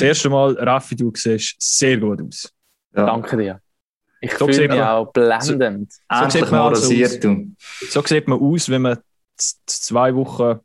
[0.00, 2.52] das erste Mal, Raffi, du siehst sehr gut aus.
[2.94, 3.06] Ja.
[3.06, 3.60] Danke dir.
[4.20, 5.92] Ich so fühle mich auch blendend.
[5.92, 8.98] So, so, sieht man also aus, so sieht man aus, wenn man
[9.36, 10.60] zwei Wochen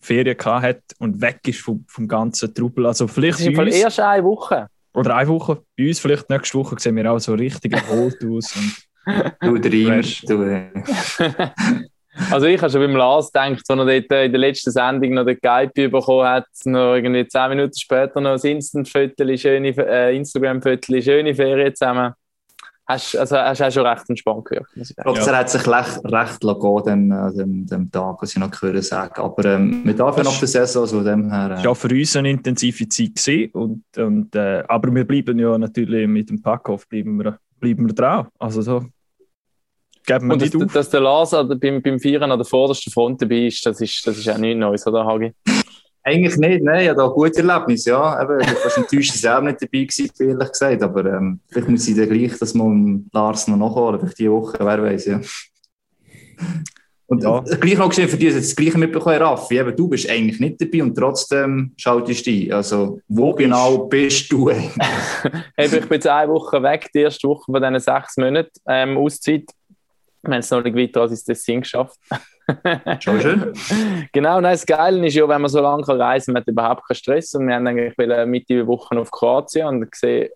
[0.00, 2.86] Ferien hat und weg ist vom, vom ganzen Trubel.
[2.86, 4.68] Also vielleicht das uns, erst eine Woche.
[4.92, 5.62] Oder eine Woche.
[5.76, 8.54] Bei uns vielleicht nächste Woche sehen wir auch so richtig erholt aus.
[8.56, 10.70] Und du dreamst, du.
[12.30, 15.24] Also ich habe schon beim Lars gedacht, als er dort in der letzten Sendung noch
[15.24, 21.00] den Guide bekommen hat, noch irgendwie zehn Minuten später noch ein Instant-Foto, schöne äh, Instagram-Foto,
[21.00, 22.14] schöne Ferien zusammen.
[22.86, 24.66] Hast, also, hast du auch schon recht entspannt gehört.
[25.02, 25.38] Trotzdem ja.
[25.38, 29.22] hat sich recht, recht gehen, an dem, dem Tag, was ich noch gehört sagen.
[29.22, 31.56] Aber ähm, wir dürfen noch der Saison, so dem her.
[31.58, 31.62] Äh.
[31.62, 33.50] Ja, für uns eine intensive Zeit gewesen.
[33.52, 37.94] Und, und, äh, aber wir bleiben ja natürlich mit dem Packoff bleiben wir, bleiben wir
[37.94, 38.26] dran.
[38.38, 38.84] Also so
[40.04, 40.72] geben wir und nicht dass, auf.
[40.72, 44.18] dass der Lars beim, beim Vieren an der vordersten Front dabei ist, das ist, das
[44.18, 45.32] ist auch nichts Neues, oder Hagi?
[46.06, 48.22] Eigentlich nicht, nein, ich hatte auch gute Erlebnisse, ja.
[48.22, 50.82] Eben, ich war enttäuscht, dass er nicht dabei war, ehrlich gesagt.
[50.82, 54.58] Aber ähm, vielleicht muss ich dann gleich, dass man Lars noch nachholen, vielleicht diese Woche,
[54.60, 55.20] wer weiß, ja.
[57.06, 57.40] Und ja.
[57.40, 60.82] gleich noch gesehen, für dich das Gleiche mitbekommen, Raffi, eben, du bist eigentlich nicht dabei
[60.82, 62.52] und trotzdem schaltest du ein.
[62.52, 64.70] Also, wo bist genau bist du eben,
[65.56, 69.44] ich bin jetzt eine Woche weg, die erste Woche von diesen sechs Monaten ähm, Auszeit.
[70.26, 71.98] Wir haben es noch nicht weiter als ins Dessin geschafft.
[73.00, 73.52] Schon schön.
[74.12, 76.86] genau, nein, das Geile ist ja, wenn man so lange reisen kann, man hat überhaupt
[76.86, 77.34] keinen Stress.
[77.34, 80.30] Und wir haben eigentlich Mitte der Woche auf Kroatien und gesehen,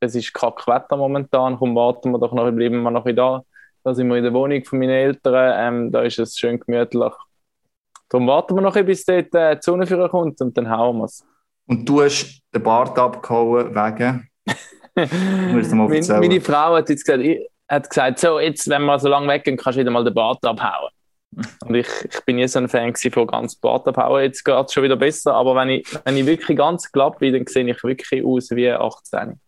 [0.00, 3.42] es ist kack Wetter momentan, komm, warten wir doch noch, bleiben wir noch da.
[3.84, 7.12] Da sind wir in der Wohnung von meinen Eltern, ähm, da ist es schön gemütlich.
[8.08, 11.04] Darum warten wir noch, bis dort äh, die Sonne für kommt und dann hauen wir
[11.04, 11.24] es.
[11.66, 14.28] Und du hast den Bart abgehauen wegen?
[14.94, 17.40] meine, meine Frau hat jetzt gesagt, ich,
[17.72, 20.44] hat gesagt, so, jetzt, wenn wir so lange weggehen, kannst du wieder mal den Bart
[20.44, 20.90] abhauen.
[21.64, 24.22] Und ich, ich bin nie so ein Fan von ganz Bart abhauen.
[24.22, 27.32] Jetzt geht es schon wieder besser, aber wenn ich, wenn ich wirklich ganz glatt bin,
[27.32, 29.40] dann sehe ich wirklich aus wie 18.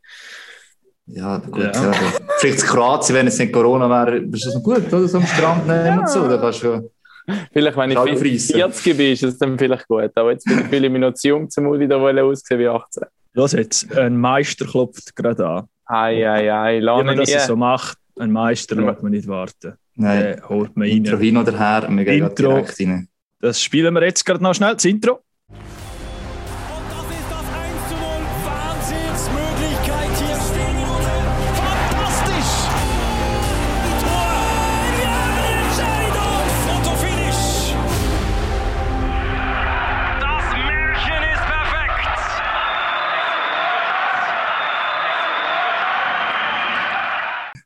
[1.07, 1.59] Ja, gut.
[1.59, 1.71] Ja.
[1.71, 1.93] Ja.
[2.39, 5.07] Vielleicht in Kroatien, wenn es nicht Corona wäre, ist das noch gut, oder?
[5.07, 6.27] So am Strand nehmen und so.
[6.27, 6.91] Da kannst du
[7.53, 10.11] Vielleicht, wenn ich 40 bin, ist es dann vielleicht gut.
[10.15, 13.05] Aber jetzt fühle ich mich noch zu jung, zum wieder aussehen wie 18.
[13.35, 15.69] Los jetzt, ein Meister klopft gerade an.
[15.87, 16.81] Ei, ei, ei.
[16.81, 19.75] Wie man das so macht, ein Meister lässt man nicht warten.
[19.97, 20.99] Nein, äh, holt man rein.
[20.99, 23.09] Intro hin oder her, wir gehen Intro, direkt rein.
[23.41, 25.21] Das spielen wir jetzt gerade noch schnell, das Intro.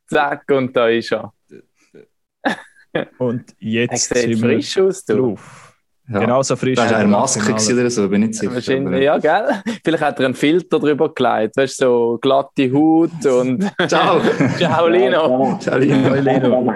[0.09, 1.33] Zack, und da ist er.
[3.19, 5.17] Und jetzt er sieht frisch aus, du.
[5.17, 5.75] drauf.
[6.09, 6.21] Ja.
[6.21, 6.77] Genauso frisch.
[6.77, 8.99] Das war eine Maske oder so, bin ich nicht sicher.
[8.99, 9.63] Ja, gell?
[9.85, 13.71] Vielleicht hat er einen Filter drüber gelegt, weißt du, so glatte Haut und.
[13.89, 14.21] Ciao!
[14.57, 15.59] Ciao, Lino!
[15.61, 16.15] Ciao, Lino!
[16.15, 16.75] Lino.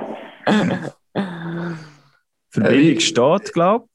[2.51, 3.87] Verbindung steht, glaube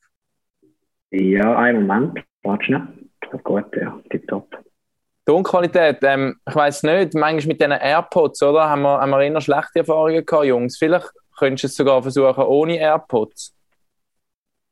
[1.11, 1.21] ich.
[1.21, 2.23] Ja, einen Moment.
[2.41, 2.87] Warte schnell.
[3.43, 4.57] Gut, ja, tipptopp.
[5.27, 8.69] Tonqualität, ähm, ich weiß nicht, manchmal mit diesen AirPods, oder?
[8.69, 10.77] Haben wir, haben wir eher schlechte Erfahrungen gehabt, Jungs.
[10.77, 13.53] Vielleicht könntest du es sogar versuchen ohne AirPods.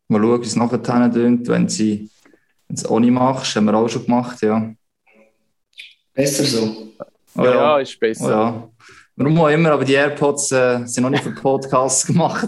[0.07, 2.09] Mal schauen, wie es nachher tönt, wenn sie
[2.69, 3.53] es ohne machst.
[3.57, 4.73] Haben wir auch schon gemacht, ja.
[6.13, 6.93] Besser so.
[7.37, 8.25] Oh, ja, ja, ist besser.
[8.25, 8.69] Oh, ja.
[9.17, 12.47] Warum auch immer, aber die AirPods äh, sind noch nicht für Podcasts gemacht.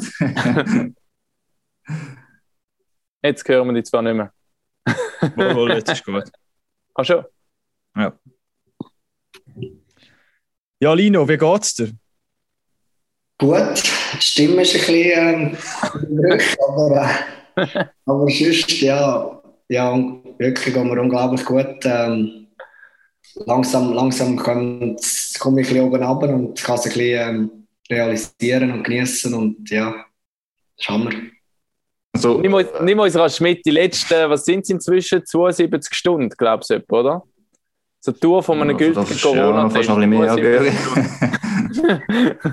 [3.21, 4.31] jetzt hören wir die zwar nicht mehr.
[5.35, 6.31] Wohl, jetzt ist gut.
[6.95, 7.25] Ach schon?
[7.97, 8.13] Ja.
[10.79, 11.91] Ja, Lino, wie geht's dir?
[13.39, 15.57] Gut, die Stimme ist ein bisschen
[16.09, 17.09] ähm, aber,
[17.55, 19.95] äh, aber sonst, ja, ja,
[20.37, 21.83] wirklich gehen wir unglaublich gut.
[21.83, 22.47] Ähm,
[23.45, 28.71] langsam langsam komme ich ein bisschen oben runter und kann es ein bisschen ähm, realisieren
[28.71, 30.05] und genießen und ja,
[30.77, 31.21] das haben wir.
[32.13, 35.25] Also, nimm, nimm uns rasch mit, die letzten, was sind es inzwischen?
[35.25, 37.23] 72 Stunden, glaubst du, oder?
[37.99, 39.75] So eine Tour von einem ja, gültigen Corona-Test.
[39.75, 40.73] Ja, fast noch ein bisschen mehr,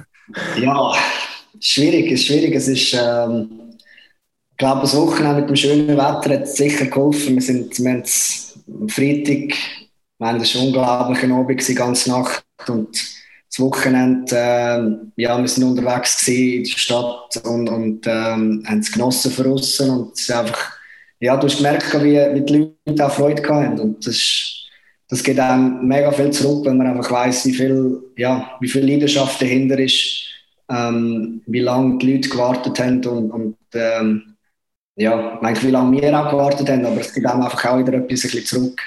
[0.56, 0.92] Ja,
[1.60, 2.54] schwierig, ist schwierig.
[2.54, 3.76] Es ist, ähm,
[4.50, 7.34] ich glaube, das Wochenende mit dem schönen Wetter hat sicher geholfen.
[7.34, 9.54] Wir sind wir am Freitag,
[10.18, 12.44] wir haben eine unglaubliche Abend, die ganze Nacht.
[12.68, 12.96] Und
[13.48, 18.90] das Wochenende, äh, ja, wir sind unterwegs in der Stadt und, und ähm, haben es
[18.90, 19.78] genossen uns.
[19.80, 20.72] Und es ist einfach,
[21.20, 23.78] ja, du hast gemerkt, wie, wie die Leute auch Freude hatten.
[23.78, 24.53] Und das ist,
[25.08, 28.88] das geht einem mega viel zurück, wenn man einfach weiß, wie viel, ja, wie viel
[28.88, 30.24] Leidenschaft dahinter ist,
[30.70, 34.34] ähm, wie lange die Leute gewartet haben und, und ähm,
[34.96, 37.94] ja, ich wie lange wir auch gewartet haben, aber es geht einem einfach auch wieder
[37.94, 38.80] etwas ein zurück.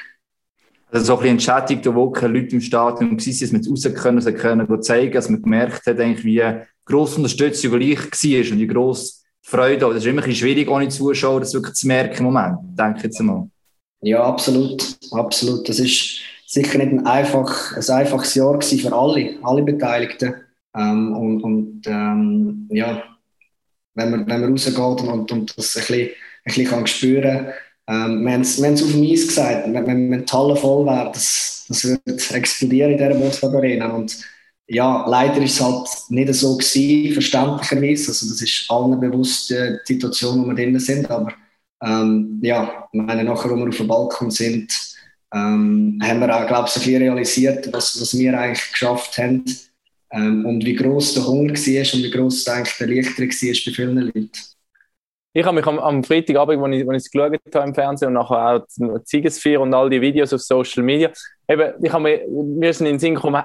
[0.90, 4.22] Also so ein bisschen entschädigt, wo keine Leute im Stadion waren, dass wir raus können,
[4.22, 6.44] sie können zeigen, dass man gemerkt hat, eigentlich, wie
[6.86, 9.80] grosse Unterstützung gleich war und wie grosse Freude.
[9.80, 12.98] Das ist immer ein bisschen schwierig, ohne Zuschauer das wirklich zu merken im Moment, denke
[13.00, 13.50] ich jetzt mal.
[14.02, 15.68] Ja, absolut, absolut.
[15.68, 20.36] Das ist sicher nicht ein, einfach, ein einfaches Jahr für alle, alle Beteiligten.
[20.76, 23.04] Ähm, und und ähm, ja,
[23.96, 26.10] wenn man, wenn man rausgeht und, und das ein bisschen, ein
[26.46, 27.48] bisschen kann spüren
[27.90, 31.66] ähm, wir haben es auf dem Eis gesagt, wenn, wenn die Halle voll wäre, das,
[31.70, 32.02] das würde
[32.34, 33.88] explodieren in dieser Mozart Arena.
[33.94, 34.18] Und
[34.68, 38.12] ja, leider ist es halt nicht so gewesen, verständlicherweise.
[38.12, 41.10] Also das ist allen bewusst, äh, die Situation, wo wir drin sind.
[41.10, 41.32] Aber
[41.84, 44.72] ähm, ja, meine, nachher, als wir auf dem Balkon sind,
[45.34, 49.44] ähm, haben wir auch, glaube ich, ein bisschen realisiert, was, was wir eigentlich geschafft haben
[50.12, 53.72] ähm, und wie groß der Hunger war und wie groß eigentlich der Erleichterung war bei
[53.74, 54.32] vielen Leuten.
[55.34, 58.56] Ich habe mich am, am Freitagabend, als ich es geschaut habe im Fernsehen und nachher
[58.56, 61.12] auch die Siegesfeier und all die Videos auf Social Media,
[61.48, 63.44] eben, ich habe mir, wir sind in den Sinn gekommen,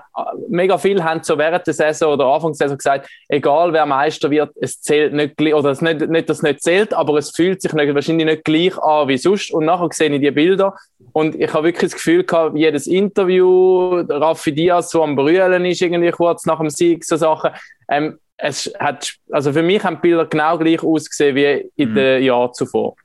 [0.49, 4.31] mega viel haben so während der Saison oder Anfang der Saison gesagt, egal wer Meister
[4.31, 7.63] wird, es zählt nicht, oder es nicht, nicht, dass es nicht zählt, aber es fühlt
[7.63, 9.53] sich nicht, wahrscheinlich nicht gleich an wie sonst.
[9.53, 10.75] Und nachher sehe ich die Bilder
[11.13, 15.83] und ich habe wirklich das Gefühl gehabt, jedes Interview, Raffi Diaz so am Brüllen ist
[15.83, 17.51] irgendwie kurz nach dem Sieg, so Sachen,
[17.89, 21.95] ähm, es hat, also für mich haben die Bilder genau gleich ausgesehen wie in mhm.
[21.95, 22.97] den Jahren zuvor.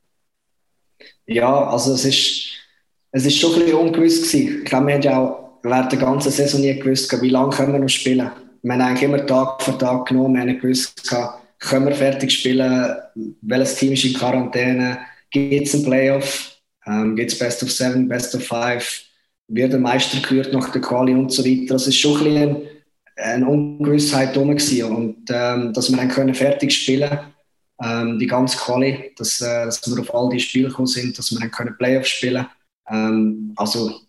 [1.28, 2.56] Ja, also es ist,
[3.12, 4.59] es ist schon ein bisschen ungewiss gewesen.
[4.59, 7.74] Ich glaube, wir haben ja auch während der ganzen Saison nie gewusst, wie lange können
[7.74, 8.30] wir noch spielen.
[8.62, 11.15] Wir haben eigentlich immer Tag für Tag genommen, wir haben gewusst,
[11.59, 12.95] können wir fertig spielen,
[13.42, 15.00] welches Team ist in Quarantäne,
[15.31, 16.51] gibt es einen Playoff,
[16.86, 19.01] ähm, gibt es Best of Seven, Best of Five,
[19.48, 21.74] wird der Meister gehört nach der Quali und so weiter.
[21.74, 22.57] Das ist schon ein bisschen
[23.15, 27.19] eine Ungewissheit drum und ähm, dass wir dann können fertig spielen
[27.83, 31.31] ähm, die ganze Quali, dass, äh, dass wir auf all die Spiele gekommen sind, dass
[31.31, 32.45] wir dann können Playoffs spielen
[32.89, 34.00] ähm, also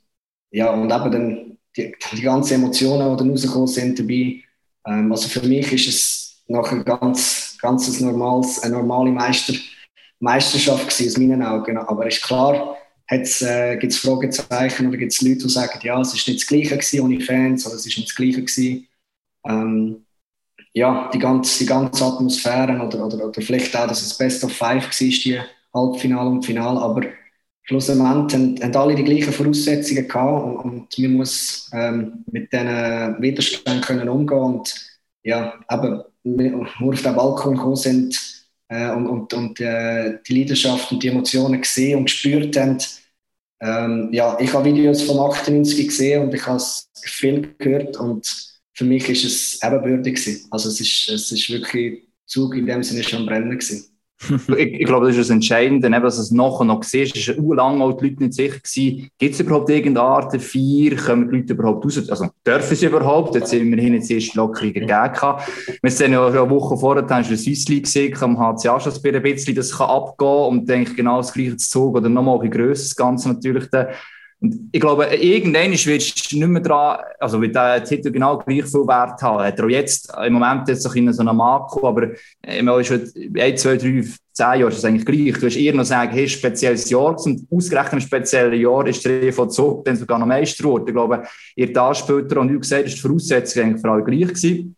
[0.51, 4.43] ja und eben dann die, die ganzen Emotionen, die dann rausgekommen sind dabei,
[4.87, 9.55] ähm, also für mich ist es ein ganz, ganz normales, eine normale Meister,
[10.21, 12.77] Meisterschaft gewesen, aus meinen Augen, aber ist klar,
[13.09, 16.47] äh, gibt es Fragezeichen oder gibt es Leute, die sagen, ja, es ist nicht das
[16.47, 18.89] Gleiche gewesen ohne Fans oder es ist nicht das Gleiche gewesen.
[19.47, 20.05] Ähm,
[20.75, 24.53] ja, die ganze, die ganze Atmosphäre oder, oder, oder vielleicht auch, dass es Best of
[24.53, 25.41] Five war, die
[25.75, 27.03] Halbfinale und Finale, aber
[27.69, 33.83] schlussendlich haben, alle die gleichen Voraussetzungen gehabt und, und man muss ähm, mit diesen Widerständen
[33.83, 34.75] können umgehen und
[35.23, 38.19] ja, eben, wir auf den Balkon gekommen sind
[38.69, 42.79] äh, und, und, und äh, die Leidenschaft und die Emotionen gesehen und gespürt haben,
[43.61, 46.63] ähm, ja, ich habe Videos vom 98 gesehen und ich habe
[47.03, 48.27] viel gehört und
[48.73, 50.47] für mich ist es ebenbürtig gewesen.
[50.51, 53.98] Also es ist, es ist wirklich Zug in dem Sinne schon am Brennen gewesen.
[54.57, 57.17] ich, ich, glaube, das ist das Entscheidende, dass es nachher noch siehst.
[57.17, 60.41] Es war lange auch die Leute nicht sicher gewesen, gibt es überhaupt irgendeine Art der
[60.41, 64.11] Feier, kommen die Leute überhaupt raus, also dürfen sie überhaupt, jetzt sind wir hin jetzt
[64.11, 64.91] erst Lockerungen gegeben.
[65.83, 68.93] Wir sind ja schon eine Woche vorher, haben wir Swiss League gesehen, am HCA schon
[68.93, 70.29] ein bisschen, das kann abgehen.
[70.49, 73.89] Und denke genau das gleiche Zug oder nochmal ein das Ganze natürlich dann
[74.41, 78.65] und ich glaube, irgendwann wirst du nicht mehr dran, also wird der Titel genau gleich
[78.67, 79.43] viel Wert haben.
[79.43, 82.11] Hat er auch jetzt, im Moment jetzt so in so einem Marco, aber
[82.43, 83.03] immer schon
[83.37, 85.41] ein, zwei, drei, zehn Jahre ist es eigentlich gleich.
[85.41, 89.25] Du hast eher noch sagen, hey, spezielles Jahr, und ausgerechnet im speziellen Jahr ist der
[89.25, 90.85] EV Zug dann sogar noch Meister geworden.
[90.87, 91.25] Ich glaube,
[91.57, 94.77] ihr da später und wie gesagt, ist die Voraussetzung eigentlich vor allem gleich gewesen.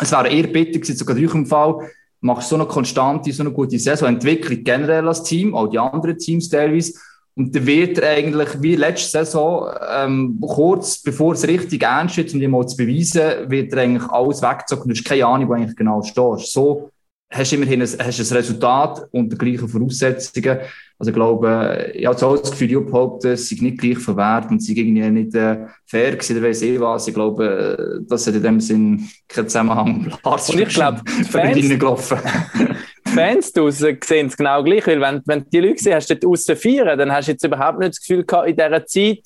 [0.00, 1.90] Es wäre eher bitter gewesen, sogar in eurem Fall,
[2.22, 6.16] machst so eine konstante, so eine gute Saison, Entwicklung generell als Team, auch die anderen
[6.16, 6.94] Teams teilweise,
[7.34, 12.34] und dann wird er eigentlich wie letzte Saison, ähm, kurz bevor es richtig ernst ist,
[12.34, 14.88] um ihm mal zu beweisen, wird er eigentlich alles weggezogen.
[14.88, 16.52] Du hast keine Ahnung, wo eigentlich genau stehst.
[16.52, 16.90] So
[17.30, 20.58] hast du immerhin ein, hast ein Resultat unter gleichen Voraussetzungen.
[20.98, 24.50] Also ich glaube, ich habe so das Gefühl, die behaupten, es sei nicht gleich verwehrt
[24.50, 27.08] und sie irgendwie nicht äh, fair gewesen, oder weiss eh was.
[27.08, 30.12] Ich glaube, das hat in dem Sinn keinen Zusammenhang.
[30.22, 32.18] Und ich glaube, Fans, gelaufen.
[33.14, 36.56] Fans draußen sehen es genau gleich, weil wenn, wenn die Leute sehen, hast dort draußen
[36.56, 39.20] feiern, dann hast du jetzt überhaupt nicht das Gefühl gehabt, in dieser Zeit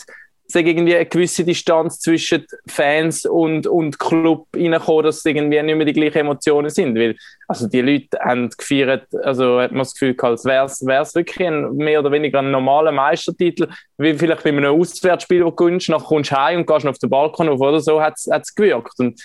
[0.48, 5.76] sei irgendwie eine gewisse Distanz zwischen Fans und, und Club reinkommen, dass es irgendwie nicht
[5.76, 6.96] mehr die gleichen Emotionen sind.
[6.96, 7.16] Weil,
[7.48, 11.46] also die Leute haben gefeiert, also hat man das Gefühl gehabt, als wäre es wirklich
[11.46, 16.30] ein, mehr oder weniger ein normaler Meistertitel, wie vielleicht bei einem Auswärtsspiel, gewinnst, nachher kommst
[16.30, 18.98] du heim und gehst auf den Balkon auf oder so, hat es gewirkt.
[18.98, 19.20] Und,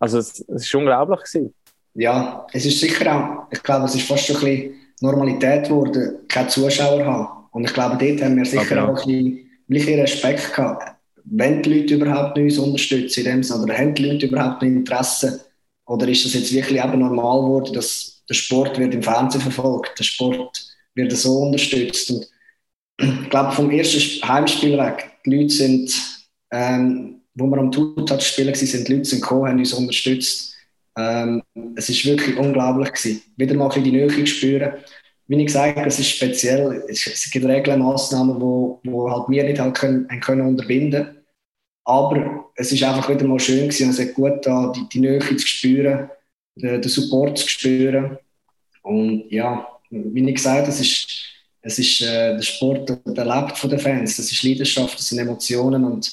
[0.00, 1.54] also es, es unglaublich gewesen
[1.94, 6.18] ja, es ist sicher auch, ich glaube, es ist fast schon ein bisschen Normalität geworden,
[6.28, 7.28] keine Zuschauer haben.
[7.52, 8.78] Und ich glaube, dort haben wir sicher okay.
[8.78, 10.96] auch ein bisschen, Respekt gehabt.
[11.24, 14.76] Wenn die Leute überhaupt uns unterstützen in dem Sinne, oder haben die Leute überhaupt ein
[14.76, 15.40] Interesse?
[15.86, 19.98] Oder ist das jetzt wirklich eben normal geworden, dass der Sport wird im Fernsehen verfolgt,
[19.98, 20.60] der Sport
[20.94, 22.10] wird so unterstützt?
[22.10, 22.26] Und
[22.98, 25.92] ich glaube, vom ersten Heimspiel weg die Leute sind,
[26.50, 30.53] ähm, wo wir am Tooltouch spielen waren, sind die Leute sind gekommen, haben uns unterstützt.
[30.96, 31.42] Ähm,
[31.76, 33.22] es ist wirklich unglaublich gewesen.
[33.36, 34.74] Wieder mal die Nähe spüren.
[35.26, 36.84] Wie ich gesagt habe, es ist speziell.
[36.88, 41.18] Es gibt Regeln, Massnahmen, wo, wo halt wir nicht halt können, können unterbinden.
[41.84, 43.90] Aber es ist einfach wieder mal schön gewesen.
[43.90, 46.10] Es hat gut da die, die Nähe zu spüren,
[46.56, 48.18] den, den Support zu spüren.
[48.82, 51.08] Und ja, wie ich gesagt es ist,
[51.62, 54.16] es ist äh, der Sport, der lebt von den Fans.
[54.16, 56.12] Das ist Leidenschaft, das sind Emotionen und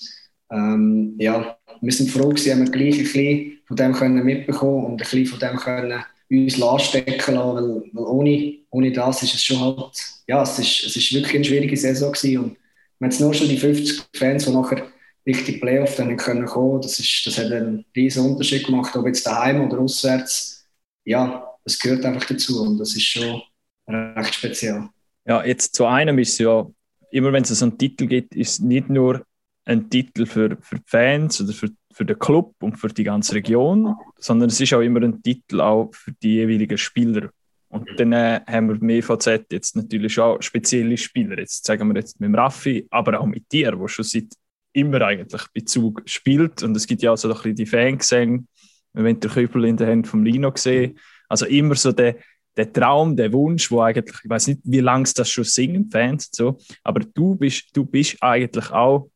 [0.49, 4.91] ähm, ja, wir sind froh haben wir gleich ein bisschen von dem können mitbekommen und
[4.93, 9.43] ein bisschen von dem können uns anstecken lassen, weil, weil ohne, ohne das ist es
[9.43, 9.97] schon halt,
[10.27, 12.57] ja, es ist, es ist wirklich eine schwierige Saison gewesen und
[12.99, 14.87] wenn es nur schon die 50 Fans, die nachher
[15.25, 19.25] richtig Playoff dann können kommen, das ist, das hat einen riesen Unterschied gemacht, ob jetzt
[19.25, 20.65] daheim oder auswärts,
[21.03, 23.41] ja, das gehört einfach dazu und das ist schon
[23.87, 24.87] recht speziell.
[25.25, 26.65] Ja, jetzt zu einem ist ja,
[27.11, 29.25] immer wenn es so einen Titel gibt, ist nicht nur
[29.65, 33.35] ein Titel für, für die Fans oder für, für den Club und für die ganze
[33.35, 37.29] Region, sondern es ist auch immer ein Titel auch für die jeweiligen Spieler.
[37.69, 41.39] Und dann äh, haben wir mit EVZ jetzt natürlich auch spezielle Spieler.
[41.39, 44.33] Jetzt sagen wir jetzt mit dem Raffi, aber auch mit dir, wo schon seit
[44.73, 46.63] immer eigentlich Bezug spielt.
[46.63, 48.45] Und es gibt ja auch so ein bisschen die Fangesänge.
[48.93, 50.99] Haben den Kübel in der Hand vom Lino gesehen.
[51.29, 52.17] Also immer so der,
[52.57, 56.29] der Traum, der Wunsch, wo eigentlich, ich weiß nicht, wie lange das schon singen, Fans
[56.31, 59.09] so, aber du bist, du bist eigentlich auch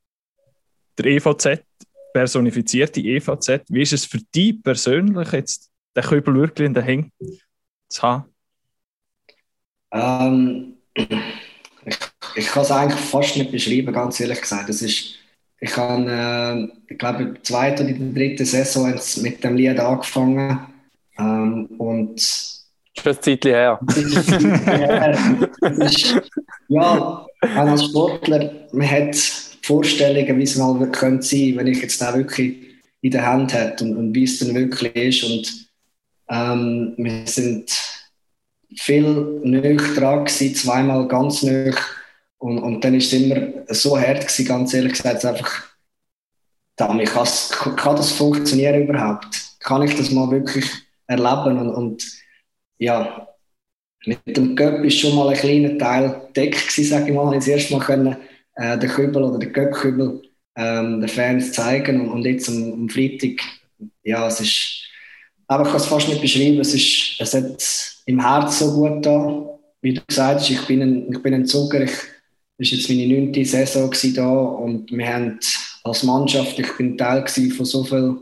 [0.97, 1.63] der EVZ,
[2.13, 3.61] personifizierte EVZ.
[3.67, 7.11] Wie ist es für dich persönlich jetzt, den Kübel wirklich in der Hand
[7.89, 8.25] zu haben?
[9.91, 11.07] Ähm, ich,
[12.35, 14.69] ich kann es eigentlich fast nicht beschreiben, ganz ehrlich gesagt.
[14.69, 15.15] Das ist,
[15.59, 19.55] ich habe, äh, ich glaube, in der zweiten oder in der dritten Saison mit dem
[19.55, 20.59] Lied angefangen.
[21.17, 22.55] Ähm, und
[22.97, 23.77] Schon ein Zeitchen her.
[26.69, 29.15] ja, als Sportler, man hat
[29.65, 32.57] Vorstellungen, wie es mal sein könnte wenn ich jetzt da wirklich
[33.01, 35.23] in der Hand hätte und, und wie es dann wirklich ist.
[35.23, 35.69] Und
[36.29, 37.71] ähm, wir sind
[38.77, 41.75] viel näher dran gewesen, zweimal ganz näher.
[42.37, 45.63] Und, und dann ist es immer so hart gewesen, ganz ehrlich gesagt, einfach,
[46.75, 47.27] damit kann,
[47.75, 49.59] kann das funktionieren überhaupt?
[49.59, 50.65] Kann ich das mal wirklich
[51.07, 51.57] erleben?
[51.57, 52.05] Und, und
[52.77, 53.27] ja,
[54.05, 57.31] mit dem Göpp ist schon mal ein kleiner Teil deckt gewesen, sage ich mal.
[57.33, 58.17] Ich das erste Mal können,
[58.55, 60.21] äh, den Kübel oder den Göpp-Kübel
[60.55, 63.41] ähm, den Fans zeigen und, und jetzt am, am Freitag,
[64.03, 64.83] ja, es ist,
[65.47, 69.05] aber ich kann es fast nicht beschreiben, es ist, es hat im Herzen so gut
[69.05, 71.91] da, wie du gesagt hast, ich bin ein, ich bin ein Zucker, ich,
[72.57, 75.39] das war jetzt meine neunte Saison da und wir haben
[75.83, 78.17] als Mannschaft, ich bin Teil von so viel,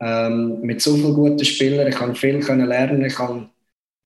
[0.00, 3.48] ähm, mit so vielen guten Spielern, ich kann viel können lernen, ich habe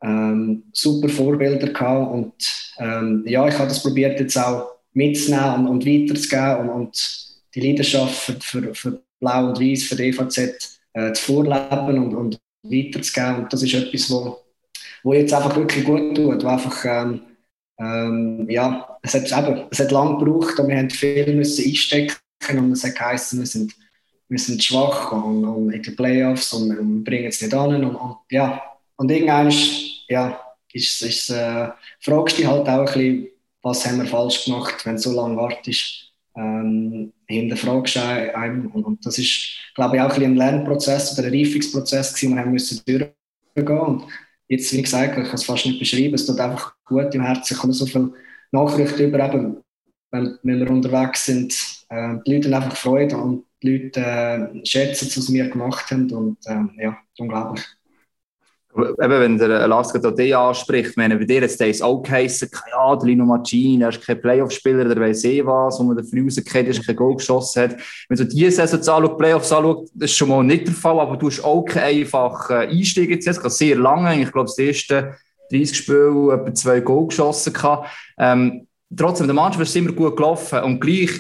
[0.02, 2.32] ähm, super Vorbilder gehabt und
[2.78, 7.60] ähm, ja, ich habe das probiert jetzt auch mitzunehmen und, und weiterzugeben und, und die
[7.60, 12.40] Leidenschaft für, für, für Blau und Weiß, für die EVZ äh, zu vorleben und, und
[12.62, 13.44] weiterzugeben.
[13.44, 14.38] Und das ist etwas, wo,
[15.02, 17.20] wo jetzt einfach wirklich gut tut, wo einfach ähm,
[17.78, 22.16] ähm, ja, es hat, eben, es hat lange gebraucht und wir haben viel müssen einstecken
[22.50, 23.74] und es hat geheißen, wir sind,
[24.28, 27.94] wir sind schwach und, und in den Playoffs und wir bringen es nicht an und,
[27.96, 28.62] und ja,
[28.96, 30.40] und irgendwann ist, ja,
[30.72, 31.68] ist, ist, äh,
[32.00, 33.28] fragst du dich halt auch ein bisschen,
[33.62, 36.12] was haben wir falsch gemacht, wenn du so lange wartest.
[36.34, 38.00] Ähm, hinterfragst du
[38.36, 38.66] einem.
[38.68, 42.40] Und, und, das ist, glaube ich, auch ein, ein Lernprozess oder ein Reifungsprozess, den wir
[42.40, 44.04] haben müssen durchgehen Und
[44.48, 47.54] jetzt, wie gesagt, ich kann es fast nicht beschreiben, es tut einfach gut im Herzen,
[47.54, 48.12] ich komme so viel
[48.50, 49.62] Nachrichten über, eben,
[50.10, 51.52] wenn, wenn wir unterwegs sind,
[51.88, 56.38] äh, die Leute einfach Freude und die Leute äh, schätzen, was wir gemacht haben und
[56.46, 57.64] äh, ja, unglaublich.
[58.74, 63.06] Eben, wenn der Lars gerade anspricht, wenn bei dir jetzt das auch geheißen, ja, der
[63.06, 66.68] Lino Macini, er ist kein Playoff-Spieler, der weiß eh was, wo man den früh rausgekehrt
[66.68, 67.76] ist, kein Goal geschossen hat.
[68.08, 71.18] Wenn du diese Saison anschaust, Playoffs anschaust, das ist schon mal nicht der Fall, aber
[71.18, 73.26] du hast auch keinen einfachen Einstieg jetzt.
[73.26, 75.16] Es geht sehr lange, ich glaube, das erste
[75.50, 77.52] 30 Spiele etwa zwei Goal geschossen.
[78.18, 81.10] Ähm, trotzdem, der Mannschaft ist immer gut gelaufen und gleich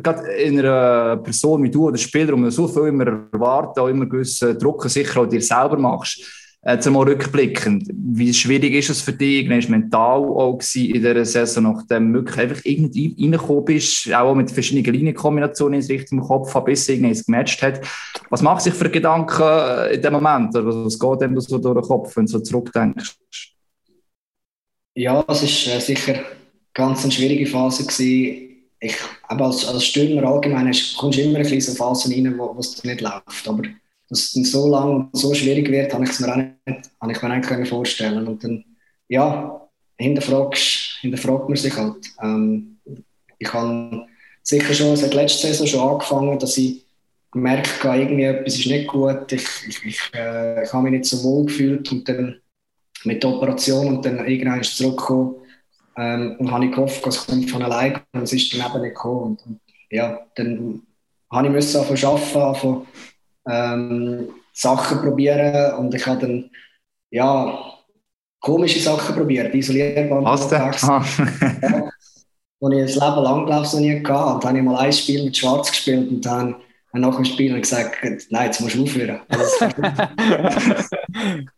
[0.00, 3.88] gerade in einer Person wie du oder Spieler, wo man so viel immer erwartet, auch
[3.88, 6.41] immer gewissen Druck sicher auch dir selber machst.
[6.64, 9.50] Jetzt einmal rückblickend, wie schwierig ist es für dich?
[9.50, 14.48] Wie mental auch in dieser Saison, nachdem du wirklich einfach irgendwie reingekommen bist, auch mit
[14.48, 17.80] verschiedenen Linienkombinationen ins richtige Kopf, bis es gematcht hat.
[18.30, 20.54] Was macht sich für Gedanken in dem Moment?
[20.54, 23.16] Oder was geht dem so durch den Kopf, wenn du so zurückdenkst?
[24.94, 26.14] Ja, es war äh, sicher
[26.74, 27.84] ganz eine schwierige Phase.
[28.78, 32.84] Ich, aber als, als Stürmer allgemein kommst du immer in Phasen rein, wo, wo es
[32.84, 33.48] nicht läuft.
[33.48, 33.62] Aber
[34.12, 37.12] dass es so lang und so schwierig wird, habe ich es mir auch nicht, habe
[37.12, 38.62] ich mir nicht vorstellen Und dann,
[39.08, 41.96] ja, hinterfragt, man sich halt.
[42.22, 42.78] Ähm,
[43.38, 44.06] ich habe
[44.42, 46.84] sicher schon, es hat letzte Saison schon angefangen, dass ich
[47.30, 51.06] gemerkt habe, irgendwie etwas ist nicht gut, ich, ich, ich, äh, ich habe mich nicht
[51.06, 52.38] so wohl gefühlt und dann
[53.04, 55.36] mit der Operation und dann irgendwann zurückgekommen
[55.96, 58.94] ähm, und habe ich gehofft, es kommt von allein und es ist dann eben nicht
[58.94, 59.22] gekommen.
[59.22, 60.82] Und, und ja, dann
[61.30, 62.86] habe ich müssen anfangen arbeiten, anfangen,
[63.48, 66.50] ähm, Sachen probieren und ich habe dann
[67.10, 67.58] ja,
[68.40, 70.60] komische Sachen probiert, isolierbare Was denn?
[70.60, 71.04] Ah.
[71.62, 71.90] ja,
[72.60, 74.78] wo ich ein Leben lang glaube ich noch nie gehabt und dann habe ich mal
[74.78, 76.56] ein Spiel mit Schwarz gespielt und dann
[76.94, 77.96] nach dem Spiel gesagt,
[78.30, 79.20] nein, jetzt musst du aufhören.
[79.28, 79.66] Also,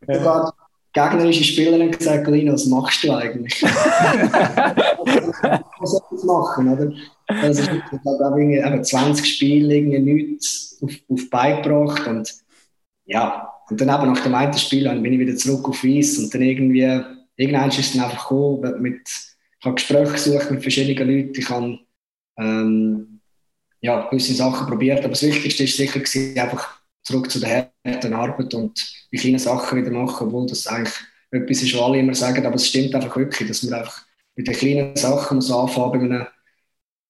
[0.95, 3.63] gegnerische Spielerin gesagt, Lino, was machst du eigentlich?
[3.63, 3.73] was
[5.91, 6.91] soll ich machen, oder?
[7.27, 12.33] Das ist ich habe irgendwie 20 Spiele irgendwie nichts auf, auf beigebracht und
[13.07, 16.33] ja, und dann eben nach dem einen Spiel bin ich wieder zurück auf Eis und
[16.33, 17.01] dann irgendwie,
[17.37, 21.49] irgendwann ist es dann einfach gekommen, mit, ich habe Gespräche gesucht mit verschiedenen Leuten, ich
[21.49, 21.79] habe
[22.39, 23.21] ähm,
[23.81, 28.15] ja, gewisse Sachen probiert, aber das Wichtigste war sicher gewesen, einfach zurück zu der harten
[28.15, 30.95] Arbeit und die kleinen Sachen wieder machen, obwohl das eigentlich
[31.31, 34.03] etwas ist, was alle immer sagen, aber es stimmt einfach wirklich, dass man einfach
[34.37, 36.27] mit den kleinen Sachen muss anfangen einem,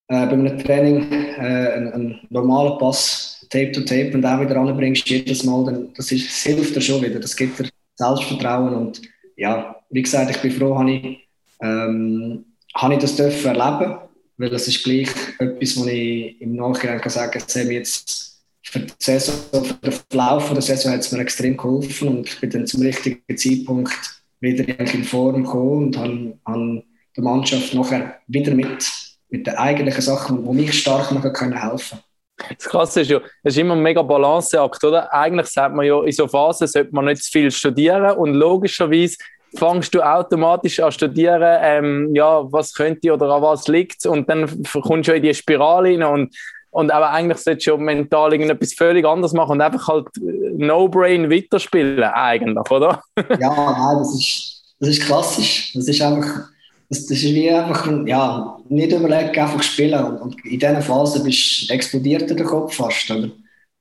[0.08, 4.56] äh, bei einem Training, äh, einen, einen normalen Pass, Tape to Tape, und auch wieder
[4.56, 8.74] anbringst jedes Mal, dann, das, ist, das hilft dir schon wieder, das gibt dir Selbstvertrauen
[8.74, 9.00] und
[9.36, 11.28] ja, wie gesagt, ich bin froh, habe ich,
[11.60, 13.98] ähm, habe ich das dürfen erleben,
[14.36, 15.08] weil das ist gleich
[15.38, 18.33] etwas, wo ich im Nachhinein kann sagen kann, jetzt
[18.64, 22.40] für, die Saison, für den Verlauf der Saison hat es mir extrem geholfen und ich
[22.40, 26.82] bin dann zum richtigen Zeitpunkt wieder in Form gekommen und habe, habe
[27.16, 28.90] der Mannschaft nachher wieder mit,
[29.28, 31.98] mit den eigentlichen Sachen, die mich stark machen können, helfen
[32.36, 35.12] das Krasse ist ja, es ist immer ein mega Balanceakt, oder?
[35.12, 39.16] Eigentlich sagt man ja, in so Phasen sollte man nicht zu viel studieren und logischerweise
[39.56, 44.64] fängst du automatisch an studieren, ähm, ja, was könnte oder an was liegt und dann
[44.72, 46.36] kommst du in die Spirale rein und
[46.74, 50.08] und aber eigentlich solltest du mental irgendetwas völlig anderes machen und einfach halt
[50.56, 53.00] No-Brain weiterspielen, eigentlich, oder?
[53.40, 55.72] ja, nein, das ist, das ist klassisch.
[55.72, 56.48] Das ist einfach,
[56.88, 60.18] das, das ist wie einfach, ja, nicht überlegen, einfach spielen.
[60.18, 63.30] Und, in dieser Phase bist, explodiert der Kopf fast, oder?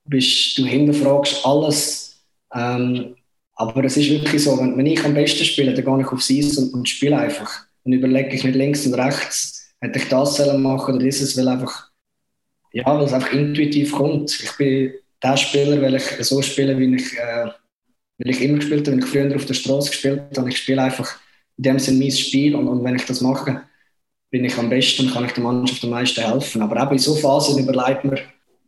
[0.04, 2.22] Bist, du hinterfragst alles.
[2.54, 3.16] Ähm,
[3.56, 6.30] aber es ist wirklich so, wenn, wenn ich am besten spiele, dann gehe ich aufs
[6.30, 7.64] Eis und, und spiele einfach.
[7.82, 11.90] Dann überlege ich nicht links und rechts, hätte ich das machen oder dieses, weil einfach
[12.74, 14.38] ja, weil es einfach intuitiv kommt.
[14.42, 17.46] Ich bin der Spieler, weil ich so spiele, wie ich, äh,
[18.18, 20.48] weil ich immer gespielt habe, wenn ich früher auf der Straße gespielt habe.
[20.48, 21.16] Ich spiele einfach
[21.56, 23.62] in dem Sinne mein Spiel und, und wenn ich das mache,
[24.30, 26.62] bin ich am besten und kann ich der Mannschaft am meisten helfen.
[26.62, 28.18] Aber eben in so Phasen überlegt man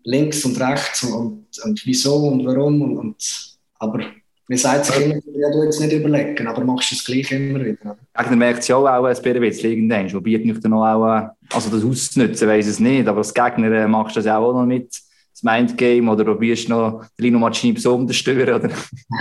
[0.04, 2.80] links und rechts und, und, und wieso und warum.
[2.82, 4.04] Und, und, aber
[4.48, 7.96] man sagt sich immer, ja, du jetzt nicht überlegen, aber machst es gleich immer wieder.
[8.14, 12.48] Gegner merkt es ja auch ein bisschen irgendwann, probiert nicht noch auch, also das auszunutzen,
[12.48, 16.10] weiß es nicht, aber als Gegner äh, machst du das auch noch mit, das Mindgame,
[16.10, 18.70] oder probierst du noch Lino Macini besonders stören, oder?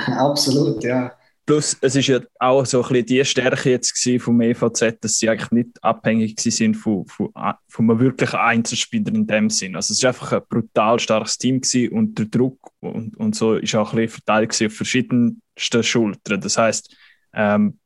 [0.18, 1.12] Absolut, ja.
[1.46, 5.30] Plus, es ist ja auch so ein bisschen die Stärke jetzt vom EVZ, dass sie
[5.30, 7.30] eigentlich nicht abhängig sind von, von,
[7.68, 9.76] von einem wirklichen Einzelspieler in dem Sinn.
[9.76, 13.76] Also es ist einfach ein brutal starkes Team und der Druck und, und so ist
[13.76, 16.42] auch ein bisschen verteilt auf verschiedensten Schultern.
[16.42, 16.96] Das heißt,
[17.34, 17.78] ähm,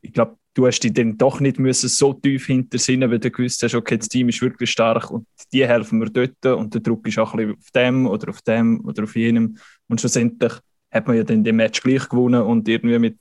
[0.00, 3.62] ich glaube, du hast dich dann doch nicht müssen so tief hintersinnen, weil du gewusst
[3.62, 7.06] hast, okay, das Team ist wirklich stark und die helfen mir dort und der Druck
[7.06, 10.54] ist auch ein bisschen auf dem oder auf dem oder auf jenem und schlussendlich
[10.92, 13.16] hat man ja dann den Match gleich gewonnen und irgendwie mit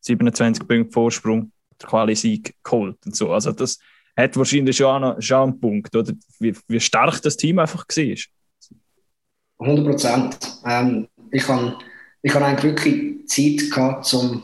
[0.00, 3.32] 27 Punkten Vorsprung der Quali-Sieg geholt und so.
[3.32, 3.78] Also das
[4.16, 6.12] hat wahrscheinlich schon, einen, schon einen Punkt, oder?
[6.38, 8.16] Wie, wie stark das Team einfach war.
[9.58, 10.60] 100 Prozent.
[10.64, 11.76] Ähm, ich habe
[12.22, 14.42] ich hab eigentlich wirklich Zeit gehabt, um